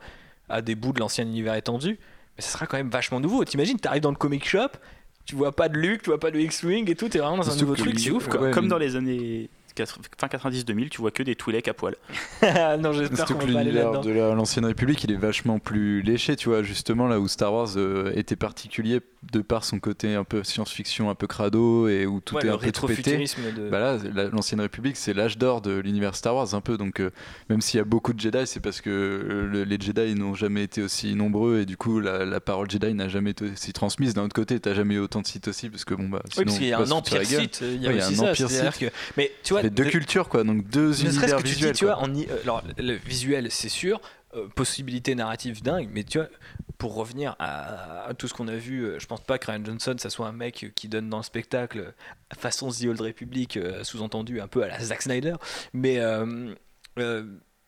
[0.49, 2.01] à des bouts de l'ancien univers étendu.
[2.37, 3.45] Mais ça sera quand même vachement nouveau.
[3.45, 4.71] T'imagines, t'arrives dans le comic shop,
[5.27, 7.51] tu vois pas de Luke, tu vois pas de X-Wing et tout, t'es vraiment dans
[7.51, 8.51] un nouveau truc, c'est ouf quoi.
[8.51, 11.97] Comme dans les années 80 fin 90-2000, tu vois que des Twi'leks à poil.
[12.79, 14.01] non, j'espère Surtout qu'on que va pas aller l'univers là-dedans.
[14.03, 17.53] de la- l'ancienne République, il est vachement plus léché, tu vois, justement là où Star
[17.53, 19.01] Wars euh, était particulier
[19.33, 22.51] de par son côté un peu science-fiction, un peu crado et où tout Ouais, est
[22.51, 23.17] un peu tout pété.
[23.17, 23.69] de.
[23.71, 26.77] Bah là, la- l'ancienne République, c'est l'âge d'or de l'univers Star Wars un peu.
[26.77, 27.11] Donc, euh,
[27.49, 30.35] même s'il y a beaucoup de Jedi, c'est parce que euh, le- les Jedi n'ont
[30.35, 33.73] jamais été aussi nombreux et du coup, la, la parole Jedi n'a jamais été aussi
[33.73, 34.15] transmise.
[34.15, 36.21] D'un autre côté, t'as jamais eu autant de sites aussi parce que bon bah.
[36.25, 37.61] Oui, sinon, parce qu'il y a un empire site.
[37.63, 38.31] Il y a Ouais, il y a aussi un ça.
[38.31, 38.87] empire C'est-à-dire que.
[39.17, 41.73] Mais tu vois, Les deux de- cultures quoi, donc deux ne univers que tu dis,
[41.73, 44.01] tu vois, y- euh, alors le visuel, c'est sûr,
[44.35, 46.29] euh, possibilité narrative dingue, mais tu vois,
[46.79, 49.65] pour revenir à, à tout ce qu'on a vu, euh, je pense pas que Ryan
[49.65, 51.95] Johnson, ça soit un mec qui donne dans le spectacle
[52.37, 55.35] façon The Old Republic, euh, sous-entendu un peu à la Zack Snyder,
[55.73, 55.99] mais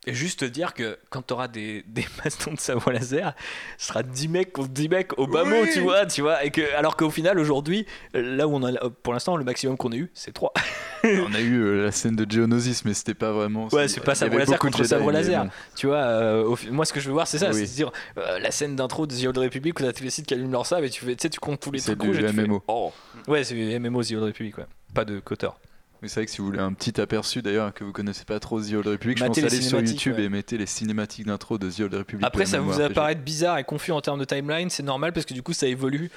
[0.06, 3.34] juste dire que quand tu auras des, des bastons de sabre laser,
[3.78, 5.70] ce sera 10 mecs contre 10 mecs au bas mot, Oui.
[5.72, 9.12] tu vois, tu vois, et que, alors qu'au final, aujourd'hui, là où on a, pour
[9.12, 10.52] l'instant, le maximum qu'on a eu, c'est 3.
[11.04, 13.68] On a eu euh, la scène de Geonosis, mais c'était pas vraiment.
[13.68, 15.46] Ouais, c'est pas sabre laser contre Jedi, sabre laser.
[15.76, 17.64] Tu vois, euh, au moi ce que je veux voir c'est ça, Oui.
[17.64, 20.26] c'est dire euh, la scène d'intro de The Old Republic où t'as tous les sites
[20.26, 22.02] qui allument leur sabre et tu fais, tu sais, tu comptes tous les C'est trucs
[22.08, 22.60] rouges du tu fais, MMO.
[22.66, 22.92] oh.
[23.28, 24.66] Ouais, c'est MMO The Old Republic, ouais.
[24.94, 25.60] Pas de Kotor.
[26.02, 28.38] Mais c'est vrai que si vous voulez un petit aperçu d'ailleurs que vous connaissez pas
[28.40, 30.24] trop The Old Republic, je pense Matez les aller sur cinématiques, YouTube ouais.
[30.24, 32.26] et mettez les cinématiques d'intro de The Old Republic.
[32.26, 32.90] Après, ça vous MMORPG.
[32.90, 35.66] apparaît bizarre et confus en termes de timeline, c'est normal parce que du coup ça
[35.66, 36.10] évolue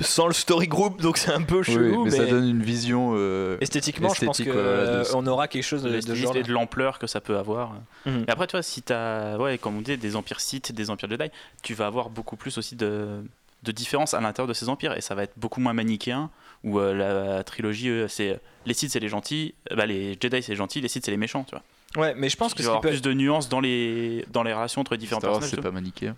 [0.00, 2.62] sans le story group, donc c'est un peu Oui, chelou, mais, mais, ça donne une
[2.62, 3.12] vision.
[3.16, 6.36] euh, esthétiquement, je pense de euh, aura quelque chose de, de, de genre.
[6.36, 7.74] et de l'ampleur que ça peut avoir.
[8.06, 8.24] Mhm.
[8.26, 10.90] Et après, tu vois, si tu as, ouais, comme on dit, des empires Sith, des
[10.90, 11.30] empires Jedi,
[11.62, 13.22] tu vas avoir beaucoup plus aussi de,
[13.62, 14.96] de différences à l'intérieur de ces empires.
[14.96, 16.30] Et ça va être beaucoup moins manichéen,
[16.64, 16.94] où euh,
[17.36, 20.56] la trilogie, euh, c'est les Sith, c'est les gentils, euh, bah, les Jedi, c'est les
[20.56, 21.62] gentils, les Sith, c'est les méchants, tu vois.
[22.02, 24.52] Ouais, mais je pense que qui avoir peut plus de nuances dans les, dans les
[24.52, 25.50] relations entre les différents personnages.
[25.50, 26.14] c'est pas manichéen.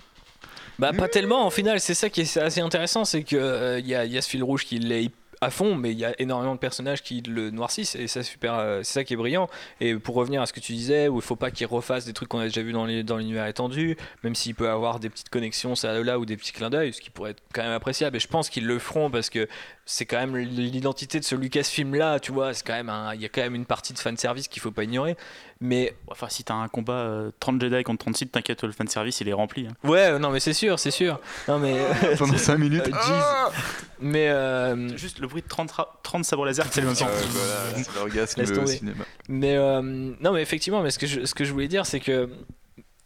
[0.79, 3.87] Bah pas tellement, au final, c'est ça qui est assez intéressant, c'est que euh, il
[3.87, 5.11] y, a, il y a ce fil rouge qui l'est
[5.41, 8.55] à fond, mais il y a énormément de personnages qui le noircissent, et c'est super,
[8.55, 9.49] euh, c'est ça qui est brillant.
[9.81, 12.13] Et pour revenir à ce que tu disais, où il faut pas qu'il refasse des
[12.13, 15.11] trucs qu'on a déjà vu dans les- dans l'univers étendu, même s'il peut avoir des
[15.11, 17.73] petites connexions ça là ou des petits clins d'œil, ce qui pourrait être quand même
[17.73, 18.17] appréciable.
[18.17, 19.49] Et je pense qu'ils le feront parce que
[19.87, 23.25] c'est quand même l'identité de ce Lucasfilm là, tu vois, c'est quand même il y
[23.25, 25.17] a quand même une partie de fanservice qu'il faut pas ignorer.
[25.61, 29.21] Mais Enfin, si t'as un combat euh, 30 Jedi contre 30 Sith, t'inquiète, le fanservice,
[29.21, 29.67] il est rempli.
[29.67, 29.89] hein.
[29.89, 31.21] ouais, euh, non mais c'est sûr, c'est sûr.
[31.49, 31.77] Non mais
[32.19, 32.83] Pendant 5 minutes.
[32.87, 33.55] Euh, jeez.
[34.01, 37.07] mais euh, Juste le bruit de 30, ra- 30 sabres laser, c'est le même temps.
[37.09, 38.67] Euh, voilà, c'est l'orgasme Laisse au tomber.
[38.77, 39.05] cinéma.
[39.29, 39.81] Mais euh,
[40.21, 42.29] non, mais effectivement, mais ce que je, ce que je voulais dire, c'est que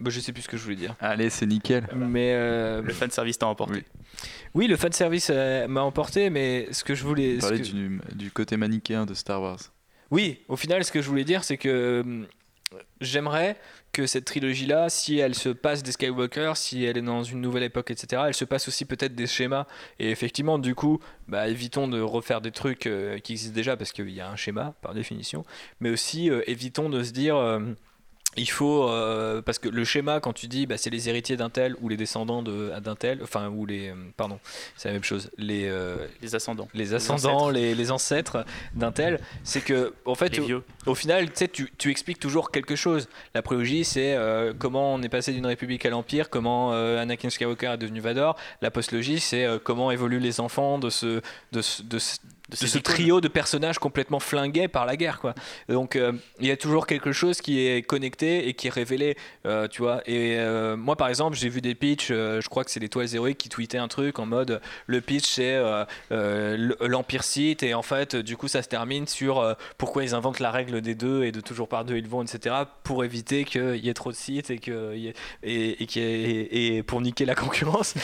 [0.01, 0.95] bah, je sais plus ce que je voulais dire.
[1.01, 1.87] Allez, c'est nickel.
[1.95, 3.75] Mais euh, Le fanservice t'a emporté.
[3.75, 3.85] Oui.
[4.55, 8.31] oui, le fan service euh, m'a emporté, mais ce que je voulais, que- du, du
[8.31, 9.59] côté manichéen de Star Wars.
[10.11, 12.25] Oui, au final, ce que je voulais dire, c'est que euh,
[13.01, 13.57] j'aimerais
[13.93, 17.63] que cette trilogie-là, si elle se passe des Skywalker, si elle est dans une nouvelle
[17.63, 19.67] époque, etc., elle se passe aussi peut-être des schémas.
[19.99, 23.93] Et effectivement, du coup, bah, évitons de refaire des trucs euh, qui existent déjà parce
[23.93, 25.45] qu'il y a un schéma par définition.
[25.81, 27.37] Mais aussi, euh, évitons de se dire.
[28.39, 31.51] Il faut euh, parce que le schéma quand tu dis bah, c'est les héritiers d'un
[31.51, 34.39] tel ou les descendants de d'un tel enfin ou les euh, pardon
[34.76, 36.68] c'est la même chose les euh, Les ascendants.
[36.74, 40.39] les ascendants les, les ancêtres d'un tel c'est que en fait
[40.86, 43.09] au final, tu tu, tu expliques toujours quelque chose.
[43.34, 44.16] La prélogie, c'est
[44.59, 48.36] comment on est passé d'une république à l'empire, comment Anakin Skywalker est devenu Vador.
[48.62, 51.20] La postlogie, c'est comment évoluent les enfants de ce,
[51.53, 52.18] de ce, de ce-
[52.49, 55.35] de ce trio de personnages complètement flingués par la guerre, quoi.
[55.69, 59.17] Donc, euh, il y a toujours quelque chose qui est connecté et qui est révélé,
[59.47, 60.01] euh, tu vois.
[60.07, 63.15] Et euh, moi, par exemple, j'ai vu des pitchs, je crois que c'est les Toiles
[63.15, 65.61] Héroïques qui tweetaient un truc en mode le pitch, c'est
[66.11, 70.51] l'Empire Sith, et en fait, du coup, ça se termine sur pourquoi ils inventent la
[70.51, 72.55] règle des deux et de toujours par deux ils vont, etc.
[72.83, 76.77] pour éviter qu'il y ait trop de sites et, que, y ait- et, et, ait-
[76.77, 77.95] et pour niquer la concurrence.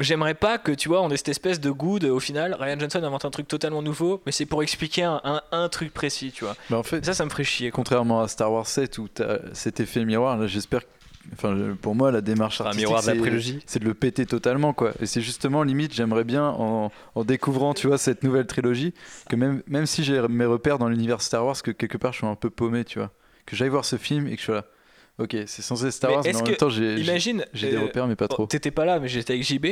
[0.00, 2.78] J'aimerais pas que tu vois, on ait cette espèce de goût de, au final, Ryan
[2.80, 6.32] Johnson invente un truc totalement nouveau, mais c'est pour expliquer un, un, un truc précis,
[6.34, 6.56] tu vois.
[6.70, 7.70] Mais en fait, Ça, ça me ferait chier.
[7.70, 9.22] contrairement à Star Wars 7 où tu
[9.52, 10.80] cet effet miroir, là j'espère
[11.34, 13.94] enfin, je- pour moi, la démarche Un artistique, miroir de la c'est- c'est de le
[13.94, 14.92] péter totalement, quoi.
[15.00, 18.94] Et c'est justement limite, j'aimerais bien en, en découvrant, tu vois, cette nouvelle trilogie,
[19.28, 22.18] que même, même si j'ai mes repères dans l'univers Star Wars, que quelque part je
[22.18, 23.10] suis un peu paumé, tu vois,
[23.46, 24.64] que j'aille voir ce film et que je sois là.
[25.20, 27.44] Ok, c'est censé Star Wars, mais en que- même temps, j'ai j'ai- Imagine.
[27.52, 28.46] j'ai des euh, repères, mais pas trop.
[28.46, 29.66] T'étais pas là, mais j'étais avec JB.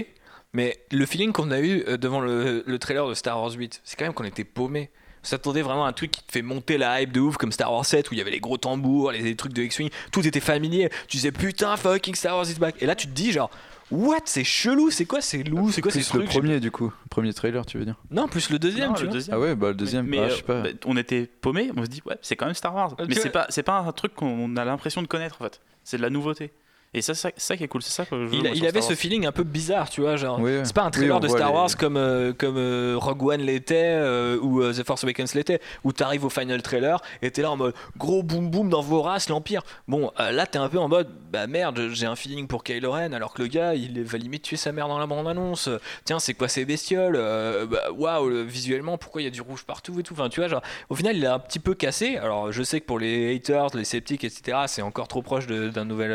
[0.53, 3.81] Mais le feeling qu'on a eu euh, devant le, le trailer de Star Wars 8,
[3.85, 4.91] c'est quand même qu'on était paumé.
[5.23, 7.51] On s'attendait vraiment à un truc qui te fait monter la hype de ouf comme
[7.53, 9.91] Star Wars 7 où il y avait les gros tambours, les, les trucs de X-Wing,
[10.13, 10.91] tout était familier.
[11.09, 12.77] Tu disais putain, fucking Star Wars is back.
[12.81, 13.51] Et là tu te dis genre,
[13.91, 16.87] what, c'est chelou, c'est quoi ces loups, c'est quoi ces Plus le premier, du coup,
[16.87, 19.15] le premier trailer, tu veux dire Non, plus le deuxième, Non, tu le vois.
[19.15, 19.37] deuxième.
[19.37, 20.63] Ah ouais, bah le deuxième, Mais, ah, euh, je sais pas.
[20.63, 22.95] bah, on était paumé, on se dit ouais, c'est quand même Star Wars.
[23.01, 25.61] Euh, mais c'est pas c'est pas un truc qu'on a l'impression de connaître en fait.
[25.85, 26.53] C'est de la nouveauté.
[26.95, 28.35] Et ça, c'est ça, ça qui est cool, c'est ça que je veux.
[28.35, 30.41] Il, moi, il sur avait ce feeling un peu bizarre, tu vois, genre.
[30.41, 33.23] Oui, C'est pas un oui, trailer de Star les- Wars comme, euh, comme euh, Rogue
[33.25, 37.31] One l'était euh, ou euh, The Force Awakens l'était, où t'arrives au final trailer et
[37.31, 39.63] t'es là en mode gros boom boom dans vos races, l'Empire.
[39.87, 42.91] Bon, euh, là t'es un peu en mode bah merde, j'ai un feeling pour Kylo
[42.93, 45.69] Ren alors que le gars il va limite tuer sa mère dans la bande-annonce.
[46.07, 49.43] Tiens, c'est quoi ces bestioles Euh, bah, Waouh, le- visuellement, pourquoi il y a du
[49.43, 50.15] rouge partout et tout.
[50.15, 52.17] Enfin, tu vois, genre, au final il est un petit peu cassé.
[52.17, 55.85] Alors je sais que pour les haters, les sceptiques, etc., c'est encore trop proche d'un
[55.85, 56.13] nouvel.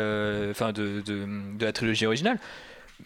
[0.64, 1.26] Enfin, de, de,
[1.58, 2.38] de la trilogie originale.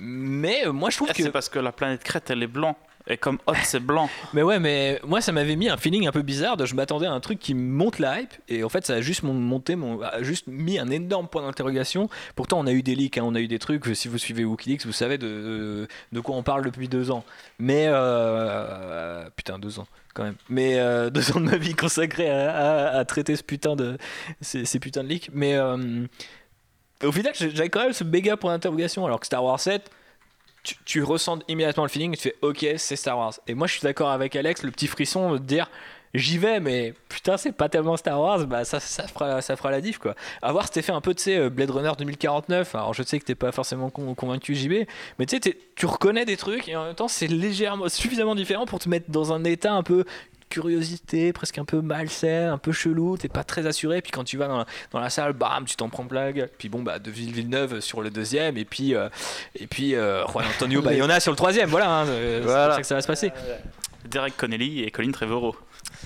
[0.00, 1.22] Mais euh, moi je trouve Ah, que.
[1.22, 2.76] C'est parce que la planète Crète elle est blanc.
[3.10, 4.10] Et comme Hoth c'est blanc.
[4.34, 7.06] Mais ouais, mais moi ça m'avait mis un feeling un peu bizarre de je m'attendais
[7.06, 9.76] à un truc qui monte la hype et en fait ça a juste mon- monté,
[9.76, 12.10] mon, a juste mis un énorme point d'interrogation.
[12.36, 13.86] Pourtant on a eu des leaks, hein, on a eu des trucs.
[13.96, 17.24] Si vous suivez WikiLeaks, vous savez de, de quoi on parle depuis deux ans.
[17.58, 20.36] Mais euh, putain deux ans quand même.
[20.50, 22.50] Mais euh, deux ans de ma vie consacrée à,
[22.90, 23.96] à- à traiter ce putain de
[24.42, 25.30] ces, ces putains de leaks.
[25.32, 26.04] Mais euh,
[27.04, 29.90] au final j'avais quand même ce méga point d'interrogation alors que Star Wars 7
[30.84, 33.34] tu, ressens immédiatement le feeling tu fais ok c'est Star Wars.
[33.46, 35.70] Et moi je suis d'accord avec Alex le petit frisson de dire
[36.14, 39.70] j'y vais mais putain c'est pas tellement Star Wars bah ça, ça fera ça fera
[39.70, 40.14] la diff quoi.
[40.42, 43.24] Avoir cet effet un peu tu sais euh, Blade Runner 2049 alors je sais que
[43.24, 44.86] t'es pas forcément con- convaincu JB
[45.18, 48.66] mais tu sais tu reconnais des trucs et en même temps c'est légèrement suffisamment différent
[48.66, 50.04] pour te mettre dans un état un peu
[50.48, 54.36] curiosité, presque un peu malsain, un peu chelou, t'es pas très assuré, puis quand tu
[54.36, 56.50] vas dans la, dans la salle, bam, tu t'en prends plein la gueule.
[56.58, 59.08] Puis bon, bah, de Ville Villeneuve sur le deuxième, et puis, euh,
[59.54, 62.64] et puis euh, Juan Antonio Bayona sur le troisième, voilà, hein, euh, c'est Voilà.
[62.66, 63.32] comme ça que ça va se passer.
[64.10, 65.54] Derek Connelly et Colin Trevorrow.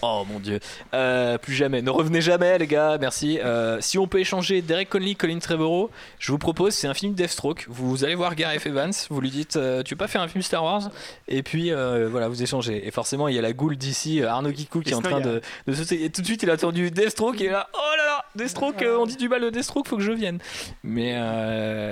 [0.00, 0.58] Oh mon dieu.
[0.94, 1.82] Euh, plus jamais.
[1.82, 2.98] Ne revenez jamais, les gars.
[3.00, 3.38] Merci.
[3.40, 7.14] Euh, si on peut échanger Derek Conley, Colin Trevorrow, je vous propose, c'est un film
[7.14, 7.66] Deathstroke.
[7.68, 8.92] Vous allez voir Gareth Evans.
[9.10, 10.90] Vous lui dites, euh, tu veux pas faire un film Star Wars?
[11.28, 12.86] Et puis, voilà, vous échangez.
[12.86, 15.40] Et forcément, il y a la goule d'ici, Arnaud Kikou, qui est en train de,
[15.66, 16.04] de sauter.
[16.04, 17.40] Et tout de suite, il a entendu Deathstroke.
[17.40, 20.12] Et là, oh là là, Deathstroke, on dit du mal de Deathstroke, faut que je
[20.12, 20.38] vienne.
[20.82, 21.14] Mais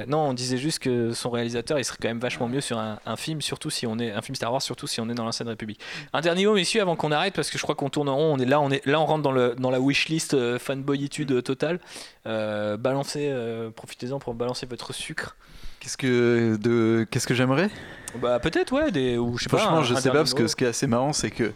[0.06, 2.98] non, on disait juste que son réalisateur, il serait quand même vachement mieux sur un,
[3.06, 5.24] un film, surtout si on est un film Star Wars, surtout si on est dans
[5.24, 5.80] l'ancienne République.
[6.12, 8.34] Un dernier mot, messieurs, avant qu'on arrête, parce que je crois qu'on tourne en rond.
[8.34, 11.42] On est là, on est là, on rentre dans le dans la wishlist euh, fanboyitude
[11.42, 11.80] totale.
[12.26, 15.34] Euh, balancez, euh, profitez-en pour balancer votre sucre.
[15.80, 17.70] Qu'est-ce que de qu'est-ce que j'aimerais?
[18.20, 19.56] Bah peut-être ouais, des ou je sais pas.
[19.58, 21.52] Franchement, un- je sais pas parce que ce qui est assez marrant, c'est que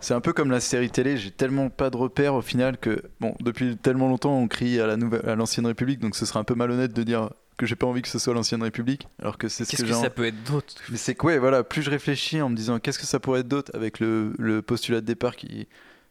[0.00, 1.16] c'est un peu comme la série télé.
[1.16, 4.86] J'ai tellement pas de repères au final que bon, depuis tellement longtemps, on crie à
[4.86, 7.76] la nouvelle, à l'ancienne République, donc ce serait un peu malhonnête de dire que j'ai
[7.76, 10.24] pas envie que ce soit l'ancienne République, alors que c'est ce Qu'est-ce que, ça peut
[10.24, 13.06] être d'autre Mais c'est que ouais, voilà, plus je réfléchis en me disant qu'est-ce que
[13.06, 15.68] ça pourrait être d'autre avec le, le postulat de départ qui.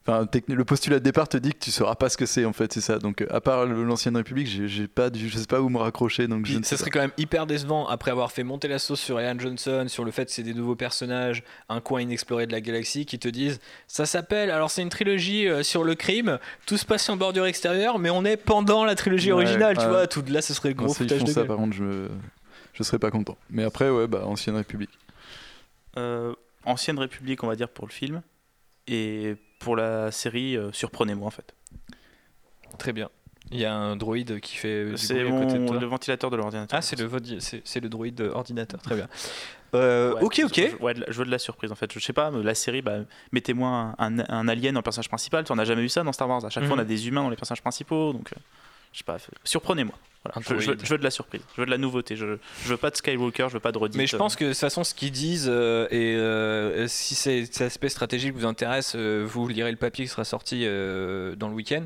[0.08, 2.54] Enfin, le postulat de départ te dit que tu sauras pas ce que c'est en
[2.54, 2.98] fait, c'est ça.
[2.98, 6.28] Donc, euh, à part l'ancienne République, j'ai pas, du- je sais pas où me raccrocher.
[6.28, 8.80] Donc, je Puis ne ça serait quand même hyper décevant après avoir fait monter la
[8.80, 12.48] sauce sur Ian Johnson, sur le fait que c'est des nouveaux personnages, un coin inexploré
[12.48, 15.94] de la galaxie, qui te disent ça s'appelle, alors c'est une trilogie euh, sur le
[15.94, 19.78] crime, tout se passe en bordure extérieure, mais on est pendant la trilogie Ouais, originale,
[19.78, 20.08] tu vois.
[20.08, 21.48] Tout là, ce serait le gros Non, foutage font de ça, gueule.
[21.48, 22.10] par contre, je, me-
[22.74, 23.38] je serais pas content.
[23.52, 24.90] Mais après, ouais, bah, ancienne République.
[25.98, 26.34] Euh,
[26.66, 28.24] ancienne République, on va dire, pour le film.
[28.88, 31.54] Et pour la série, euh, surprenez-moi en fait.
[32.78, 33.10] Très bien.
[33.52, 36.78] Il y a un droïde qui fait C'est le ventilateur de l'ordinateur.
[36.78, 37.10] Ah, c'est le,
[37.40, 39.08] c'est, le droïde ordinateur, très bien.
[39.74, 40.70] Euh, Ouais, ok, ok.
[40.72, 41.90] Je, ouais, veux de la surprise en fait.
[41.94, 42.98] Je sais pas, la série, bah,
[43.32, 45.46] mettez-moi un, un- un alien en personnage principal.
[45.50, 46.44] On n'a jamais vu ça dans Star Wars.
[46.44, 46.88] À chaque fois, on a Mhm.
[46.90, 48.12] des humains dans les personnages principaux.
[48.12, 48.40] Donc, euh,
[48.92, 49.96] je sais pas, surprenez-moi.
[50.24, 50.40] Voilà.
[50.42, 50.86] Je, je veux, droïde.
[50.86, 51.42] je veux de la surprise.
[51.56, 52.16] Je veux de la nouveauté.
[52.16, 53.48] Je, je veux pas de Skywalker.
[53.50, 53.98] Je veux pas de redite.
[53.98, 57.60] Mais je pense que de toute façon, ce qu'ils disent, euh, et euh, si cet
[57.62, 61.86] aspect stratégique vous intéresse, euh, vous lirez le papier qui sera sorti dans le week-end.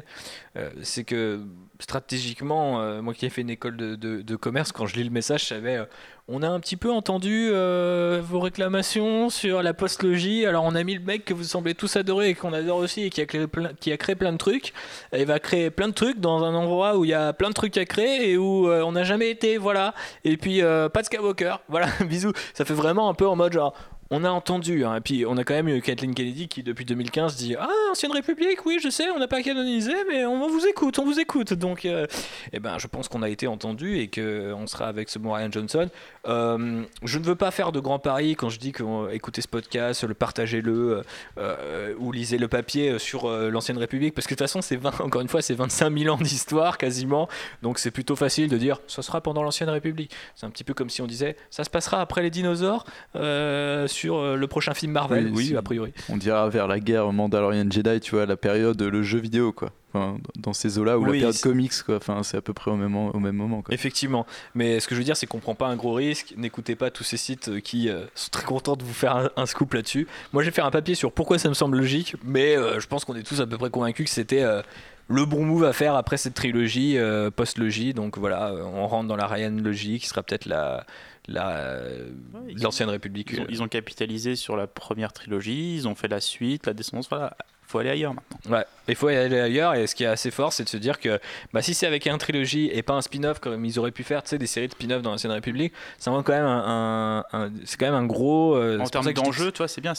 [0.82, 1.42] C'est que
[1.80, 5.50] stratégiquement, euh, moi qui ai fait une école de, commerce, quand je lis le message,
[5.50, 5.86] je euh,
[6.28, 10.48] on a un petit peu entendu euh, vos réclamations sur la postlogie.
[10.48, 13.04] Alors on a mis le mec que vous semblez tous adorer et qu'on adore aussi
[13.04, 14.74] et qui a créé plein, qui a créé plein de trucs.
[15.16, 17.54] Il va créer plein de trucs dans un endroit où il y a plein de
[17.54, 19.58] trucs à créer et où euh, on n'a jamais été.
[19.60, 19.94] Voilà.
[20.24, 21.58] Et puis pas de Skywalker.
[21.70, 22.34] Voilà, bisous.
[22.56, 23.76] Ça fait vraiment un peu en mode genre.
[24.12, 26.86] On a entendu, hein, et puis on a quand même eu Kathleen Kennedy qui depuis
[26.86, 30.68] 2015 dit Ah, ancienne République, oui, je sais, on n'a pas canonisé, mais on vous
[30.68, 31.54] écoute, on vous écoute.
[31.54, 32.06] Donc, euh,
[32.54, 35.90] eh ben, je pense qu'on a été entendu et qu'on sera avec ce bon Johnson.
[36.28, 39.48] Euh, je ne veux pas faire de grands paris quand je dis que écoutez ce
[39.48, 41.02] podcast, le partagez-le
[41.40, 45.02] euh, ou lisez le papier sur l'ancienne République, parce que de toute façon, c'est 20,
[45.02, 47.28] encore une fois, c'est 25 000 ans d'histoire quasiment,
[47.64, 50.12] donc c'est plutôt facile de dire ça sera pendant l'ancienne République.
[50.36, 52.86] C'est un petit peu comme si on disait ça se passera après les dinosaures
[53.96, 55.32] sur euh, le prochain film Marvel.
[55.34, 55.94] Oui, a priori.
[56.10, 59.72] On dira vers la guerre Mandalorian Jedi, tu vois, la période, le jeu vidéo, quoi.
[59.94, 61.96] Enfin, dans ces eaux-là, ou la période comics, quoi.
[61.96, 63.62] Enfin, c'est à peu près au même, au même moment.
[63.62, 63.74] Quoi.
[63.74, 64.26] Effectivement.
[64.54, 66.34] Mais ce que je veux dire, c'est qu'on prend pas un gros risque.
[66.38, 69.46] N'écoutez pas tous ces sites euh, qui euh, sont très contents de vous faire un,
[69.46, 70.08] scoop là-dessus.
[70.34, 73.16] Moi, j'ai fait un papier sur pourquoi ça me semble logique, mais je pense qu'on
[73.16, 74.44] est tous à peu près convaincus que c'était
[75.08, 76.98] le bon move à faire après cette trilogie
[77.36, 77.94] post-logie.
[77.94, 80.86] Donc voilà, on rentre dans la Ryan logie qui sera peut-être la
[81.28, 83.32] l'ancienne République.
[83.32, 86.74] Ils ont, ils ont, capitalisé sur la première trilogie, ils ont fait la suite, la
[86.74, 87.10] descendance.
[87.10, 87.36] Voilà,
[87.68, 88.58] faut aller ailleurs maintenant.
[88.58, 89.74] Ouais, il faut aller ailleurs.
[89.74, 91.20] Et ce qui est assez fort, c'est de se dire que
[91.54, 94.24] bah, si c'est avec une trilogie et pas un spin-off comme ils auraient pu faire,
[94.24, 97.24] tu sais, des séries de spin-off dans l'ancienne République, ça quand même un,
[97.66, 98.56] c'est quand même un gros.
[98.56, 99.94] Euh, en termes d'enjeu, tu vois, c'est bien.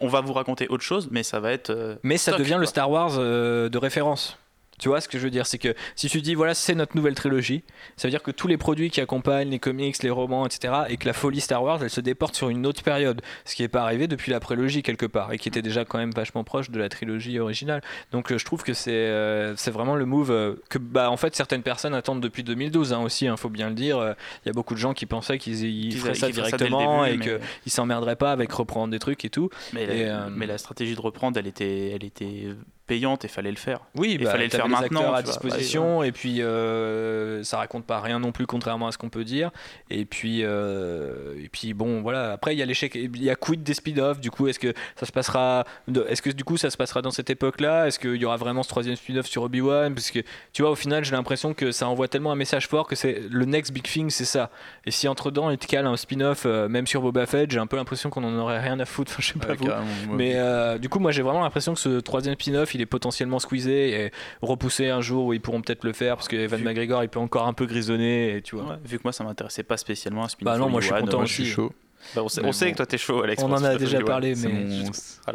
[0.00, 1.70] on va vous raconter autre chose, mais ça va être.
[1.70, 4.38] Euh, mais ça devient le Star Wars euh, de référence.
[4.78, 5.46] Tu vois ce que je veux dire?
[5.46, 7.64] C'est que si tu dis voilà, c'est notre nouvelle trilogie,
[7.96, 10.96] ça veut dire que tous les produits qui accompagnent les comics, les romans, etc., et
[10.96, 13.22] que la folie Star Wars, elle se déporte sur une autre période.
[13.44, 15.98] Ce qui n'est pas arrivé depuis la prélogie, quelque part, et qui était déjà quand
[15.98, 17.82] même vachement proche de la trilogie originale.
[18.12, 21.16] Donc euh, je trouve que c'est euh, c'est vraiment le move euh, que, bah, en
[21.16, 24.14] fait, certaines personnes attendent depuis 2012 hein, aussi, il hein, faut bien le dire.
[24.44, 27.70] Il y a beaucoup de gens qui pensaient qu'ils feraient ça directement et qu'ils ne
[27.70, 29.50] s'emmerderaient pas avec reprendre des trucs et tout.
[29.72, 32.48] Mais, mais la stratégie de reprendre, elle était, elle était
[32.88, 33.82] payante et fallait le faire.
[33.94, 38.00] Oui, il bah, fallait le faire maintenant à disposition et puis euh, ça raconte pas
[38.00, 39.50] rien non plus contrairement à ce qu'on peut dire.
[39.90, 42.32] Et puis euh, et puis bon voilà.
[42.32, 44.20] Après il y a l'échec, il y a quid des speed-off.
[44.20, 45.64] Du coup est-ce que ça se passera,
[46.08, 47.86] est-ce que du coup ça se passera dans cette époque-là?
[47.86, 50.20] Est-ce qu'il y aura vraiment ce troisième speed-off sur Obi Wan Parce que
[50.52, 53.22] tu vois au final j'ai l'impression que ça envoie tellement un message fort que c'est
[53.30, 54.50] le next big thing c'est ça.
[54.86, 57.58] Et si entre temps il te cale un spin-off euh, même sur Boba Fett, j'ai
[57.58, 59.16] un peu l'impression qu'on en aurait rien à foutre.
[59.18, 59.68] je sais pas vous.
[60.14, 60.38] Mais
[60.78, 64.12] du coup moi j'ai vraiment l'impression que ce troisième spin-off il est potentiellement squeezé et
[64.40, 67.18] repoussé un jour où ils pourront peut-être le faire parce que Evan McGregor il peut
[67.18, 68.78] encore un peu grisonner et tu vois.
[68.84, 71.44] vu que moi ça m'intéressait pas spécialement spin Bah non, moi je suis content aussi.
[71.44, 71.72] chaud.
[72.14, 73.42] Bah, on, sait, que toi t'es chaud, Alex.
[73.42, 74.84] On en a déjà parlé, mais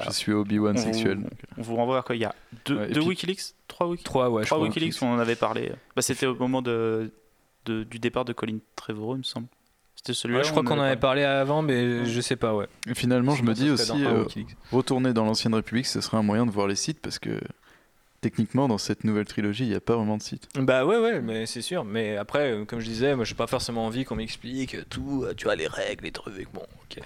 [0.06, 1.20] je suis Obi-Wan sexuel.
[1.58, 2.16] On vous renvoie à quoi?
[2.16, 2.34] Il y a
[2.66, 3.54] deux, deux Wikileaks?
[3.68, 4.46] Trois Wikileaks Trois, ouais.
[4.46, 5.72] Trois Wikileaks on en avait parlé.
[5.96, 7.12] Bah, C'était au moment de,
[7.66, 9.48] de, du départ de Colin Trevorrow, il me semble.
[10.06, 10.44] C'était celui-là.
[10.44, 12.68] je crois qu'on en avait parlé avant, mais je sais pas, ouais.
[12.90, 14.26] Et finalement, je me dis aussi, euh,
[14.70, 17.40] retourner dans l'ancienne République, ce serait un moyen de voir les sites parce que
[18.24, 20.48] techniquement, dans cette nouvelle trilogie, il n'y a pas vraiment de site.
[20.56, 21.84] Bah ouais, ouais, mais c'est sûr.
[21.84, 25.34] Mais après, euh, comme je disais, moi, j'ai pas forcément envie qu'on m'explique tout, euh,
[25.36, 26.52] tu vois, les règles, les trucs.
[26.54, 27.04] Bon, ok.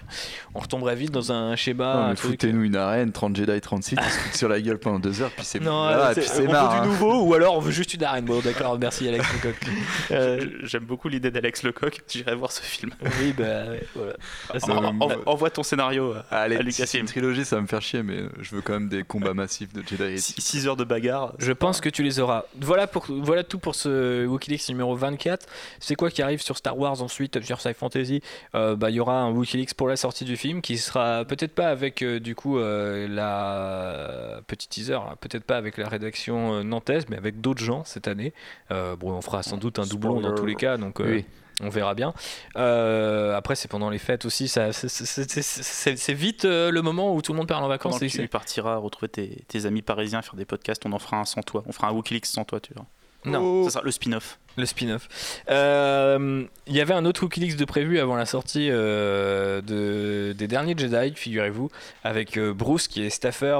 [0.53, 2.13] On retomberait vite dans un schéma.
[2.15, 5.43] Foutez-nous une arène, 30 Jedi, 36, ils se sur la gueule pendant deux heures, puis
[5.43, 6.85] c'est Non, on veut du hein.
[6.85, 8.25] nouveau, ou alors on veut juste une arène.
[8.25, 9.55] Bon, d'accord, merci Alex Lecoq.
[10.11, 12.91] Euh, j'aime beaucoup l'idée d'Alex Lecoq, j'irai voir ce film.
[13.19, 14.93] Oui, bah voilà.
[15.25, 17.01] envoie ton scénario à, Allez, Lucasfilm.
[17.01, 19.73] Une trilogie, ça va me faire chier, mais je veux quand même des combats massifs
[19.73, 20.19] de Jedi.
[20.19, 21.06] 6 heures de bagarre
[21.37, 22.43] je pense que tu les auras.
[22.59, 25.45] Voilà, pour, voilà tout pour ce Wikileaks numéro 24.
[25.79, 28.21] C'est quoi qui arrive sur Star Wars ensuite, sur Sci Fantasy
[28.55, 31.53] euh, bah, Il y aura un Wikileaks pour la sortie du film qui sera peut-être
[31.53, 36.63] pas avec euh, du coup euh, la petite teaser, hein, peut-être pas avec la rédaction
[36.63, 38.33] nantaise, mais avec d'autres gens cette année.
[38.69, 40.99] bon, on fera sans doute un doublon dans tous les cas, donc.
[40.99, 41.25] Oui
[41.61, 42.13] on verra bien.
[42.55, 44.47] Euh, après, c'est pendant les fêtes aussi.
[44.47, 47.99] Ça, c'est vite euh, le moment où tout le monde part en vacances.
[47.99, 51.63] Tu partiras retrouver tes, amis parisiens, faire des podcasts, on en fera un sans toi.
[51.65, 52.85] On fera un Wikileaks sans toi, tu vois.
[53.25, 53.63] Non, oh.
[53.65, 54.39] ça sera le spin-off.
[54.55, 55.09] Le spin-off.
[55.49, 60.75] Euh, il y avait un autre Wikileaks de prévu avant la sortie de, des derniers
[60.77, 61.69] Jedi, figurez-vous,
[62.03, 63.59] avec Bruce qui est staffer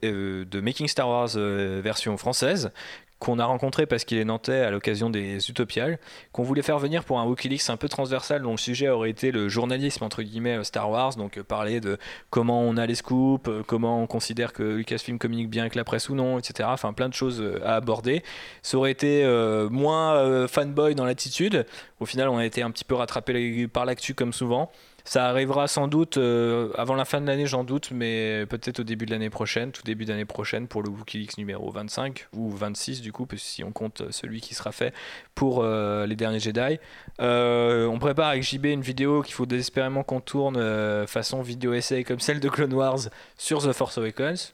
[0.00, 2.70] de Making Star Wars version française,
[3.20, 5.98] qu'on a rencontré parce qu'il est nantais à l'occasion des Utopiales,
[6.32, 9.30] qu'on voulait faire venir pour un Wikileaks un peu transversal dont le sujet aurait été
[9.30, 11.98] le journalisme entre guillemets euh, Star Wars, donc euh, parler de
[12.30, 15.84] comment on a les scoops, euh, comment on considère que Lucasfilm communique bien avec la
[15.84, 16.70] presse ou non, etc.
[16.72, 18.22] Enfin plein de choses à aborder.
[18.62, 19.24] Ça aurait été
[19.70, 21.66] moins fanboy dans l'attitude.
[22.00, 24.70] Au final, on a été un petit peu rattrapé par l'actu comme souvent.
[25.10, 28.84] Ça arrivera sans doute euh, avant la fin de l'année, j'en doute, mais peut-être au
[28.84, 33.00] début de l'année prochaine, tout début d'année prochaine pour le Wikileaks numéro 25 ou 26
[33.00, 34.94] du coup, si on compte celui qui sera fait
[35.34, 36.78] pour euh, les derniers Jedi.
[37.20, 40.64] Euh, on prépare avec JB une vidéo qu'il faut désespérément qu'on tourne
[41.08, 43.00] façon vidéo essai comme celle de Clone Wars
[43.36, 44.52] sur The Force Awakens.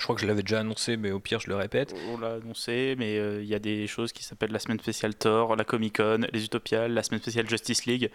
[0.00, 1.94] Je crois que je l'avais déjà annoncé, mais au pire, je le répète.
[2.12, 5.54] On l'a annoncé, mais il y a des choses qui s'appellent la semaine spéciale Thor,
[5.54, 8.10] la Comic Con, les Utopiales, la semaine spéciale Justice League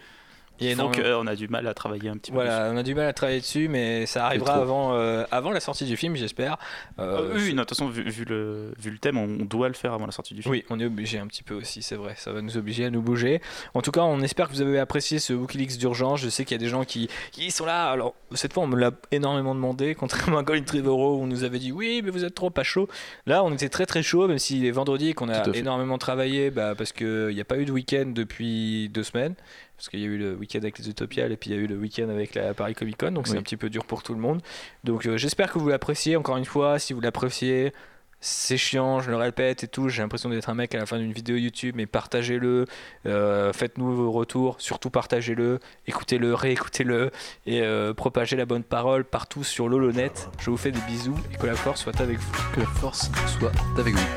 [0.60, 2.36] A Donc énormément- on a du mal à travailler un petit peu.
[2.36, 5.58] Voilà, on a du mal à travailler dessus, mais ça arrivera avant, euh, avant la
[5.60, 6.56] sortie du film, j'espère.
[7.00, 7.46] Euh, dessus.
[7.48, 10.06] oui, de toute façon, vu, vu le, vu le thème, on doit le faire avant
[10.06, 10.52] la sortie du film.
[10.52, 12.14] Oui, on est obligé un petit peu aussi, c'est vrai.
[12.16, 13.40] Ça va nous obliger à nous bouger.
[13.74, 16.20] En tout cas, on espère que vous avez apprécié ce Wikileaks d'urgence.
[16.20, 17.90] Je sais qu'il y a des gens qui, qui sont là.
[17.90, 21.42] Alors, cette fois, on me l'a énormément demandé, contrairement à Colin Trevorrow, où on nous
[21.44, 22.88] avait dit oui, mais vous êtes trop pas chaud.
[23.26, 26.50] Là, on était très très chaud, même si les vendredis et qu'on a énormément travaillé,
[26.50, 29.34] bah, parce qu'il n'y a pas eu de week-end depuis deux semaines.
[29.82, 31.60] Parce qu'il y a eu le week-end avec les Utopiales et puis il y a
[31.60, 34.04] eu le week-end avec la Paris Comic Con, donc c'est un petit peu dur pour
[34.04, 34.40] tout le monde.
[34.84, 36.14] Donc euh, j'espère que vous l'appréciez.
[36.14, 37.72] Encore une fois, si vous l'appréciez,
[38.20, 39.88] c'est chiant, je le répète et tout.
[39.88, 42.66] J'ai l'impression d'être un mec à la fin d'une vidéo YouTube, mais partagez-le,
[43.06, 45.58] euh, faites-nous vos retours, surtout partagez-le,
[45.88, 47.10] écoutez-le, réécoutez-le
[47.46, 50.12] et euh, propagez la bonne parole partout sur l'Holonet.
[50.38, 52.32] Je vous fais des bisous et que la force soit avec vous.
[52.54, 54.08] Que la force soit avec vous.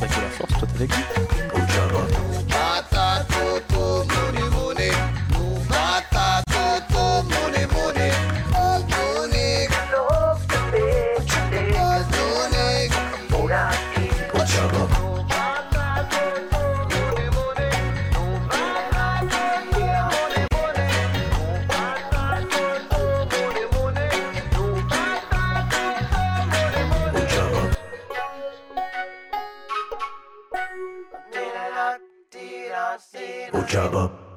[0.00, 1.67] Bah, que la force soit avec nous.
[33.52, 34.27] Oh, job.